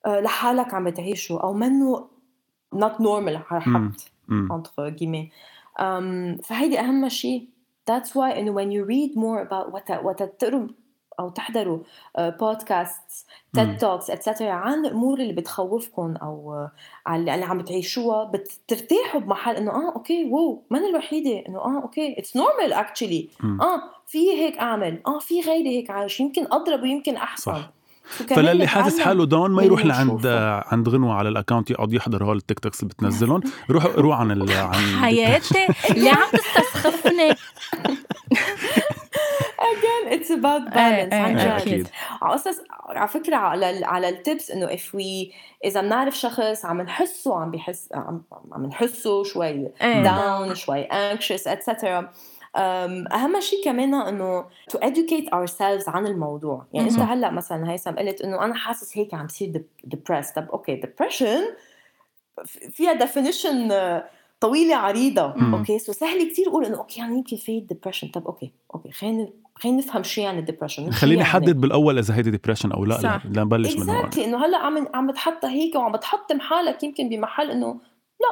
آه، 0.06 0.20
لحالك 0.20 0.74
عم 0.74 0.84
بتعيشه 0.84 1.40
أو 1.40 1.52
منه 1.52 2.08
not 2.74 2.98
normal 2.98 3.36
مم. 3.36 3.38
حرحت 3.38 4.10
مم. 4.28 4.48
entre 4.52 4.90
guillemets 4.90 5.32
um, 5.80 6.44
فهيدي 6.44 6.80
أهم 6.80 7.08
شيء 7.08 7.48
that's 7.90 8.08
why 8.08 8.38
إنه 8.38 8.54
when 8.54 8.70
you 8.70 8.84
read 8.88 9.16
more 9.16 9.48
about 9.48 9.74
وقت 9.74 9.90
وقت 9.90 10.22
أو 11.20 11.28
تحضروا 11.28 11.78
podcast. 12.18 13.26
TED 13.54 13.78
Talks 13.78 14.10
et 14.10 14.20
cetera 14.20 14.50
عن 14.50 14.86
الأمور 14.86 15.20
اللي 15.20 15.32
بتخوفكم 15.32 16.16
أو 16.22 16.54
آه، 16.54 16.72
على 17.06 17.34
اللي 17.34 17.44
عم 17.44 17.58
بتعيشوها. 17.58 18.24
بترتاحوا 18.24 19.20
بمحل 19.20 19.56
إنه 19.56 19.70
آه 19.70 19.92
okay 19.94 20.24
wow 20.24 20.62
ما 20.70 20.78
أنا 20.78 20.88
الوحيدة؟ 20.88 21.44
إنه 21.48 21.58
آه 21.58 21.82
okay 21.82 22.18
it's 22.18 22.36
normal 22.36 22.72
actually. 22.72 23.28
آه 23.44 23.82
في 24.06 24.18
هيك 24.32 24.58
أعمل. 24.58 25.02
آه 25.06 25.18
في 25.18 25.40
غيري 25.40 25.78
هيك 25.78 25.90
عايش. 25.90 26.20
يمكن 26.20 26.46
أضرب 26.52 26.82
ويمكن 26.82 27.16
أحسن. 27.16 27.52
صح. 27.52 27.70
فللي 28.28 28.66
حاسس 28.66 29.00
حاله 29.00 29.26
down 29.26 29.50
ما 29.50 29.62
يروح 29.62 29.86
لعند. 29.86 30.26
عند 30.66 30.88
غنوة 30.88 31.14
على 31.14 31.28
ال 31.28 31.33
account 31.33 31.70
يقعد 31.70 31.92
يحضر 31.92 32.24
هول 32.24 32.36
ال 32.36 32.60
TikToks 32.60 32.82
اللي 32.82 32.94
بتنزلهم. 32.94 33.40
روح 33.70 33.86
روح 33.86 34.20
عن 34.20 34.30
ال... 34.30 34.52
عن 34.52 34.74
حياتي. 34.74 35.66
ليه 35.94 36.10
عم 36.10 36.28
تستسخفني. 36.32 37.34
again 40.08 40.20
it's 40.22 40.30
about 40.30 40.76
إيه، 40.76 41.08
balance 41.08 41.12
إيه، 41.12 41.20
عن 41.20 41.38
إيه، 41.38 41.58
جد. 41.58 41.88
على 42.22 42.34
أساس 42.34 42.62
على 42.70 43.08
فكرة 43.08 43.36
على 43.36 43.84
على 43.84 44.08
ال 44.08 44.15
basis 44.15 44.50
إنه 44.50 44.66
if 44.66 44.80
we 44.96 45.34
إذا 45.64 45.80
بنعرف 45.80 46.18
شخص 46.18 46.64
عم 46.64 46.80
نحسه 46.82 47.40
عم 47.40 47.50
بيحس 47.50 47.88
عم 47.94 48.22
عم 48.52 48.66
نحسه 48.66 49.24
شوي 49.24 49.70
إيه. 49.82 50.04
down 50.04 50.52
شوي 50.52 50.88
etc 50.88 52.04
أم، 52.56 53.04
أهم 53.12 53.40
شيء 53.40 53.64
كمان 53.64 53.94
إنه 53.94 54.42
to 54.42 54.78
educate 54.78 55.28
ourselves 55.34 55.88
عن 55.88 56.06
الموضوع. 56.06 56.66
يعني 56.72 56.90
أنت. 56.90 56.98
هلأ 56.98 57.30
مثلا 57.30 57.72
هيثم 57.72 57.90
قلت 57.90 58.20
إنه 58.20 58.44
أنا 58.44 58.54
حاسس 58.54 58.98
هيك 58.98 59.14
عم 59.14 59.26
بصير 59.26 59.64
depressed. 59.86 60.34
طب 60.36 60.48
okay 60.50 60.80
depression 60.80 61.54
فيها 62.70 63.06
definition 63.06 63.72
آه، 63.72 64.04
طويلة 64.40 64.76
عريضة. 64.76 65.34
okay 65.58 65.78
so 65.78 65.92
سهل 65.92 66.30
كثير 66.30 66.48
أقول 66.48 66.64
إنه 66.64 66.78
okay 66.78 67.00
يعني 67.00 67.14
يمكن 67.16 67.36
في 67.36 67.66
depression. 67.72 68.12
طب 68.12 68.26
okay 68.26 68.52
okay 68.74 68.90
خلينا 68.92 69.28
خلينا 69.60 69.78
نفهم 69.78 70.02
شو 70.02 70.20
يعني 70.20 70.46
depression 70.46 70.90
خليني 70.90 71.22
أحدد 71.22 71.60
بالأول 71.60 71.98
إذا 71.98 72.14
هيدي 72.14 72.30
depression 72.30 72.72
أو 72.72 72.84
لا 72.84 72.98
صح. 72.98 73.26
لنبلش 73.26 73.76
من 73.76 73.82
هون 73.82 73.96
exactly 73.96 74.24
إنه 74.24 74.46
هلأ 74.46 74.58
عم 74.58 74.88
عم 74.94 75.06
بتحط 75.06 75.44
هيك 75.44 75.74
وعم 75.74 75.92
بتحطم 75.92 76.40
حالك 76.40 76.82
يمكن 76.82 77.08
بمحل 77.08 77.50
إنه 77.50 77.80
لا 78.20 78.28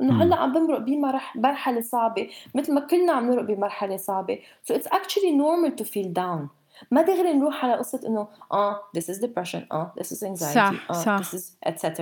إنه. 0.00 0.22
هلأ 0.22 0.36
عم 0.36 0.52
بمرق 0.52 0.78
بمرحله 0.78 1.80
صعبة 1.80 2.28
مثل 2.54 2.74
ما 2.74 2.80
كلنا 2.80 3.12
عم 3.12 3.30
نمرق 3.30 3.44
بمرحلة 3.44 3.96
صعبة 3.96 4.38
so 4.64 4.74
it's 4.74 4.86
actually 4.86 5.30
normal 5.30 5.76
to 5.76 5.84
feel 5.84 6.12
down 6.12 6.48
ما 6.90 7.02
دغري 7.02 7.32
نروح 7.32 7.64
على 7.64 7.74
قصة 7.74 8.00
إنه 8.06 8.28
آه 8.52 8.80
this 8.98 9.02
is 9.02 9.18
depression 9.18 9.72
آه 9.72 9.94
this 10.00 10.06
is 10.06 10.20
anxiety 10.22 10.54
صح، 10.54 10.72
آه 10.90 10.92
صح. 10.92 11.20
this 11.22 11.36
is 11.36 11.68
etc 11.68 12.00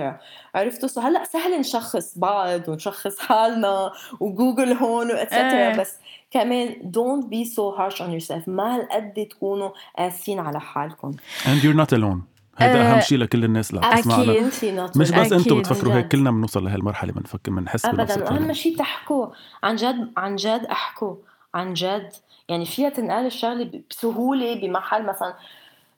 عرفتوا 0.55 0.87
so 0.87 1.01
هلأ 1.01 1.23
سهل 1.23 1.59
نشخص 1.59 2.17
بعض 2.17 2.69
ونشخص 2.69 3.19
حالنا 3.19 3.91
وجوجل 4.19 4.73
هون 4.73 5.11
واتسترا 5.11 5.51
إيه. 5.51 5.79
بس 5.79 5.95
كمان 6.35 6.75
don't 6.91 7.25
be 7.25 7.49
so 7.49 7.77
harsh 7.77 7.99
on 8.01 8.09
yourself. 8.09 8.47
ما 8.47 8.75
هالقد 8.75 9.27
تكونوا 9.29 9.69
قاسيين 9.97 10.39
على 10.39 10.59
حالكم. 10.59 11.11
And 11.43 11.63
you're 11.63 11.77
not 11.85 11.97
alone. 11.97 12.19
هيدا 12.57 12.81
آه، 12.81 12.93
أهم 12.93 13.01
شيء 13.01 13.17
لكل 13.17 13.43
الناس 13.43 13.69
اللي 13.69 13.85
عم 13.85 13.91
أكيد. 13.91 14.03
تسمعنا 14.03 14.85
انت 14.85 14.97
مش 14.97 15.11
بس 15.11 15.33
أنتم. 15.33 15.59
بتفكروا 15.59 15.93
هيك. 15.93 16.07
كلنا 16.07 16.31
بنوصل 16.31 16.63
لهالمرحلة 16.63 17.13
بنفكر 17.13 17.51
بنحس 17.51 17.85
ابدا. 17.85 18.15
الطريقة. 18.15 18.53
شيء 18.53 18.77
تحكوا 18.77 19.27
عن 19.63 19.75
جد 19.75 20.11
عن 20.17 20.35
جد 20.35 20.65
احكوا 20.71 21.15
عن 21.53 21.73
جد. 21.73 22.13
يعني 22.49 22.65
فيها 22.65 22.89
تنقال 22.89 23.25
الشغلة 23.25 23.81
بسهولة 23.89 24.55
بمحل 24.55 25.05
مثلا. 25.05 25.33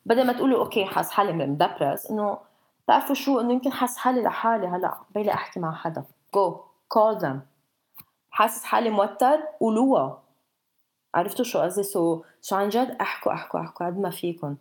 بدل 0.06 0.28
ما 0.28 0.34
تقولوا 0.34 0.60
أوكي 0.60 0.86
حاس 0.86 1.12
حالي 1.12 1.34
مدبرس 1.34 2.12
إنه 2.12 2.38
بتعرفوا 2.86 3.15
شو؟ 3.15 3.39
إنه 3.39 3.54
يمكن 3.54 3.71
حاس 3.71 3.97
حالي 3.97 4.21
لحالي. 4.21 4.67
هلأ 4.67 4.97
بالي 5.15 5.34
أحكي 5.34 5.60
مع 5.60 5.76
حدا. 5.76 6.04
just 6.36 6.60
call 6.88 7.18
them 7.18 7.42
حاسس 8.32 8.63
حالي 8.63 8.89
موتر 8.89 9.39
قولوها. 9.60 10.27
عرفتوا 11.15 11.46
شو 11.46 11.60
قصدي؟ 11.60 11.84
so 11.84 12.24
شو 12.41 12.56
عن 12.56 12.70
جد؟ 12.70 12.98
أحكوا 13.02 13.34
أحكوا 13.34 13.60
أحكوا 13.60 13.86
قد 13.86 14.00
ما 14.00 14.10
فيكم 14.10 14.56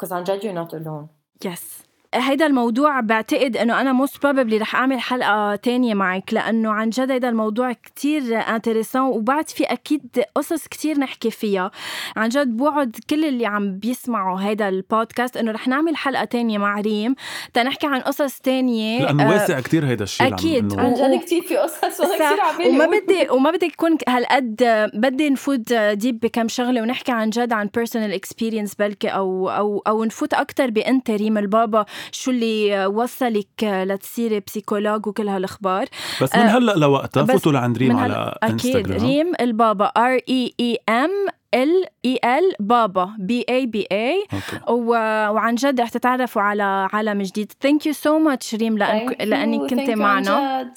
'cause 0.00 0.10
uh, 0.10 0.12
عن 0.12 0.24
جد 0.24 0.40
you're 0.40 0.68
not 0.68 0.72
alone. 0.74 1.06
yes 1.44 1.89
هيدا 2.14 2.46
الموضوع 2.46 3.00
بعتقد 3.00 3.56
إنه 3.56 3.80
أنا 3.80 3.92
most 3.92 4.22
probably 4.22 4.58
رح 4.58 4.76
أعمل 4.76 5.00
حلقة 5.00 5.56
تانية 5.56 5.94
معك 5.94 6.34
لأنه 6.34 6.72
عن 6.72 6.90
جد 6.90 7.10
هيدا 7.10 7.28
الموضوع 7.28 7.72
كتير 7.72 8.22
intéressant 8.36 9.02
وبعد 9.02 9.48
في 9.48 9.64
أكيد 9.64 10.02
قصص 10.34 10.68
كتير 10.68 10.98
نحكي 10.98 11.30
فيها. 11.30 11.70
عن 12.16 12.28
جد 12.28 12.56
بوعد 12.56 12.96
كل 13.10 13.24
اللي 13.24 13.46
عم 13.46 13.78
بيسمعوا 13.78 14.40
هيدا 14.40 14.68
البودكاست 14.68 15.36
إنه 15.36 15.52
رح 15.52 15.68
نعمل 15.68 15.96
حلقة 15.96 16.24
تانية 16.24 16.58
مع 16.58 16.80
ريم 16.80 17.14
تنحكي 17.54 17.86
عن 17.86 18.00
قصص 18.00 18.38
تانية. 18.38 19.02
لأنه 19.02 19.24
آه 19.24 19.32
واسع 19.32 19.60
كتير 19.60 19.86
هيدا 19.86 20.04
الشيء 20.04 20.34
أكيد. 20.34 20.80
عن 20.80 20.94
جد 20.94 21.20
كتير 21.20 21.42
في 21.42 21.56
قصص 21.56 22.00
وأنا 22.00 22.14
كتير 22.14 22.40
عم 22.40 22.74
وما 22.74 22.86
بدي 22.86 23.30
وما 23.30 23.50
بدي 23.50 23.66
يكون 23.66 23.96
هالقد 24.08 24.90
بدي 24.94 25.30
نفوت 25.30 25.72
deep 25.72 26.20
بكم 26.20 26.48
شغلة 26.48 26.82
ونحكي 26.82 27.12
عن 27.12 27.30
جد 27.30 27.52
عن 27.52 27.70
personal 27.74 28.12
experience 28.12 28.74
بلكي 28.74 29.08
أو 29.08 29.50
أو 29.50 29.82
أو 29.86 30.04
نفوت 30.04 30.34
أكثر 30.34 30.70
بأنت 30.70 31.10
ريم 31.10 31.38
البابا. 31.38 31.84
شو 32.12 32.30
اللي 32.30 32.86
وصلك 32.86 33.62
لتصيري 33.62 34.40
psychologue 34.40 35.06
وكل 35.06 35.28
هالأخبار. 35.28 35.86
بس 36.22 36.36
من 36.36 36.42
هلأ 36.42 36.72
لوقتها 36.72 37.24
فوتوا 37.24 37.52
لعند 37.52 37.78
ريم 37.78 37.96
على 37.96 38.34
أكيد 38.42 38.92
ريم 38.92 39.32
البابا 39.40 39.84
R 39.84 40.20
E 40.28 40.54
E 40.60 40.78
M 40.88 41.10
A 41.54 41.69
L 41.69 41.84
E 42.04 42.20
L 42.24 42.52
بابا 42.60 43.10
B 43.18 43.44
A 43.48 43.66
B 43.66 43.86
A 43.92 44.24
وعن 44.68 45.54
جد 45.54 45.80
رح 45.80 45.88
تتعرفوا 45.88 46.42
على 46.42 46.88
عالم 46.92 47.22
جديد. 47.22 47.52
thank 47.60 47.86
you 47.86 47.92
so 47.92 48.18
much 48.18 48.54
ريم 48.54 48.78
لأنك 48.78 49.20
لأنك 49.20 49.70
كنت 49.70 49.90
معنا. 49.90 50.60
آه 50.60 50.72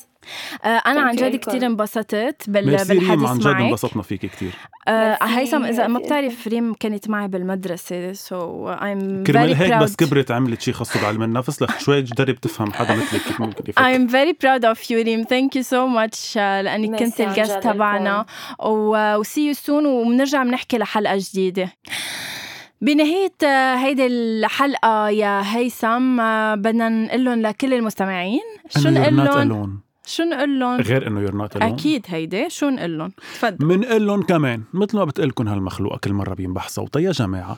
أنا 0.66 1.02
عن 1.02 1.16
جد 1.16 1.36
كثير 1.36 1.66
انبسطت 1.66 2.44
بال 2.48 2.66
بالحديث 2.66 3.04
معك 3.04 3.30
عن 3.30 3.40
جد 3.40 3.48
انبسطنا 3.48 4.02
فيك 4.02 4.26
كثير 4.26 4.52
آه 4.88 5.18
هيثم 5.22 5.64
إذا 5.64 5.88
ما 5.88 6.00
بتعرف 6.00 6.48
ريم 6.48 6.74
كانت 6.74 7.10
معي 7.10 7.28
بالمدرسة 7.28 8.14
so 8.14 8.70
I'm 8.70 9.24
كرمال 9.24 9.56
هيك 9.56 9.74
بس 9.74 9.96
كبرت 9.96 10.32
عملت 10.32 10.62
شيء 10.62 10.74
خاصه 10.74 11.02
بعلم 11.02 11.24
النفس 11.24 11.62
لك 11.62 11.80
شوي 11.80 12.02
جرب 12.02 12.36
تفهم 12.36 12.74
حدا 12.74 12.96
مثلك 12.96 13.22
كيف 13.22 13.42
ممكن 13.42 13.64
يفكر. 13.68 13.84
I'm 13.84 14.10
very 14.10 14.34
proud 14.34 14.64
of 14.74 14.90
you 14.90 14.92
ريم. 14.92 15.24
thank 15.24 15.56
you 15.56 15.62
so 15.62 15.88
much 15.88 16.36
لأنك 16.38 17.00
كنت 17.00 17.22
ال 17.22 17.28
guest 17.28 17.60
تبعنا. 17.64 18.26
و 18.60 18.82
see 18.82 19.48
you 19.48 19.54
soon 19.54 19.86
وبنرجع 19.86 20.44
بنحكي 20.44 20.78
لحلقة 20.78 21.18
جديدة. 21.18 21.74
بنهاية 22.82 23.76
هيدي 23.76 24.08
الحلقة 24.08 25.10
يا 25.10 25.42
هيثم 25.56 26.18
بدنا 26.56 26.90
نقول 26.90 27.26
لهم 27.26 27.42
لكل 27.42 27.74
المستمعين 27.74 28.42
شو 28.70 28.90
نقول 28.90 29.50
لهم؟ 29.50 29.80
شو 30.06 30.24
نقول 30.24 30.60
لهم؟ 30.60 30.82
غير 30.82 31.08
إنه 31.08 31.22
you're 31.22 31.36
not 31.36 31.58
أكيد 31.58 32.06
هيدي 32.08 32.50
شو 32.50 32.70
نقول 32.70 32.98
لهم؟ 32.98 33.12
تفضل 33.34 33.68
بنقول 33.68 34.08
لهم 34.08 34.24
كمان 34.24 34.64
مثل 34.74 34.98
ما 34.98 35.06
بتقلكم 35.06 35.48
هالمخلوقه 35.48 35.98
كل 35.98 36.14
مرة 36.14 36.34
بينبح 36.34 36.68
صوتها 36.68 37.00
يا 37.00 37.12
جماعة 37.12 37.58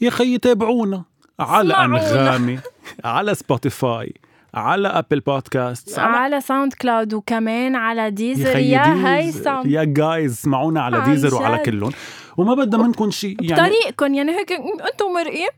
يا 0.00 0.10
خيي 0.10 0.38
تابعونا 0.38 1.04
على 1.40 1.74
أنغامي 1.74 2.58
على 3.04 3.34
سبوتيفاي 3.34 4.14
على 4.56 4.88
ابل 4.88 5.20
بودكاست 5.20 5.98
على, 5.98 6.16
على 6.16 6.40
ساوند 6.40 6.72
كلاود 6.72 7.14
وكمان 7.14 7.76
على 7.76 8.10
ديزر 8.10 8.58
يا 8.58 9.16
هيثم 9.16 9.70
يا 9.70 9.84
guys 9.84 10.32
اسمعونا 10.32 10.82
على 10.82 11.00
ديزر 11.00 11.34
وعلى 11.34 11.58
كلهم. 11.58 11.92
وما 12.36 12.54
بدنا 12.54 12.82
منكم 12.82 13.10
شيء 13.10 13.36
يعني 13.40 13.62
بطريقكم 13.62 14.14
يعني 14.14 14.32
هيك 14.32 14.52
أنتم 14.52 15.12
مرئي 15.14 15.48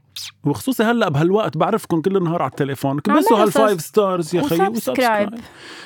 وخصوصي 0.45 0.83
هلأ 0.83 1.09
بهالوقت 1.09 1.57
بعرفكم 1.57 2.01
كل 2.01 2.17
النهار 2.17 2.43
على 2.43 2.51
التليفون. 2.51 3.01
كبسوا 3.01 3.43
هال 3.43 3.55
five 3.55 3.81
stars 3.81 4.35
يا 4.35 4.43
خيي 4.43 4.69
و 4.69 4.75
subscribe. 4.75 5.35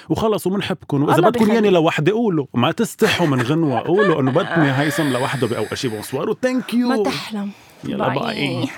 وخلص 0.09 0.47
وبنحبكم 0.47 1.03
وإذا 1.03 1.21
بدكم 1.21 1.53
ياني 1.53 1.71
لوحدي 1.71 2.11
قولوا. 2.11 2.47
ما 2.55 2.73
تستحوا 2.73 3.27
من 3.27 3.43
غنوة. 3.43 3.81
قولوا 3.81 4.21
إنه 4.21 4.31
بدكم 4.31 4.65
يا 4.65 4.81
هيثم 4.81 5.13
لوحده 5.13 5.47
بأول 5.47 5.79
شيء 5.79 5.91
bonsoir 5.91 6.31
و 6.31 6.38
thank 6.38 6.75
you 6.75 6.89
ما 6.89 7.03
تحلم. 7.03 7.51
يلا 7.85 8.09
bye, 8.09 8.19
bye. 8.19 8.69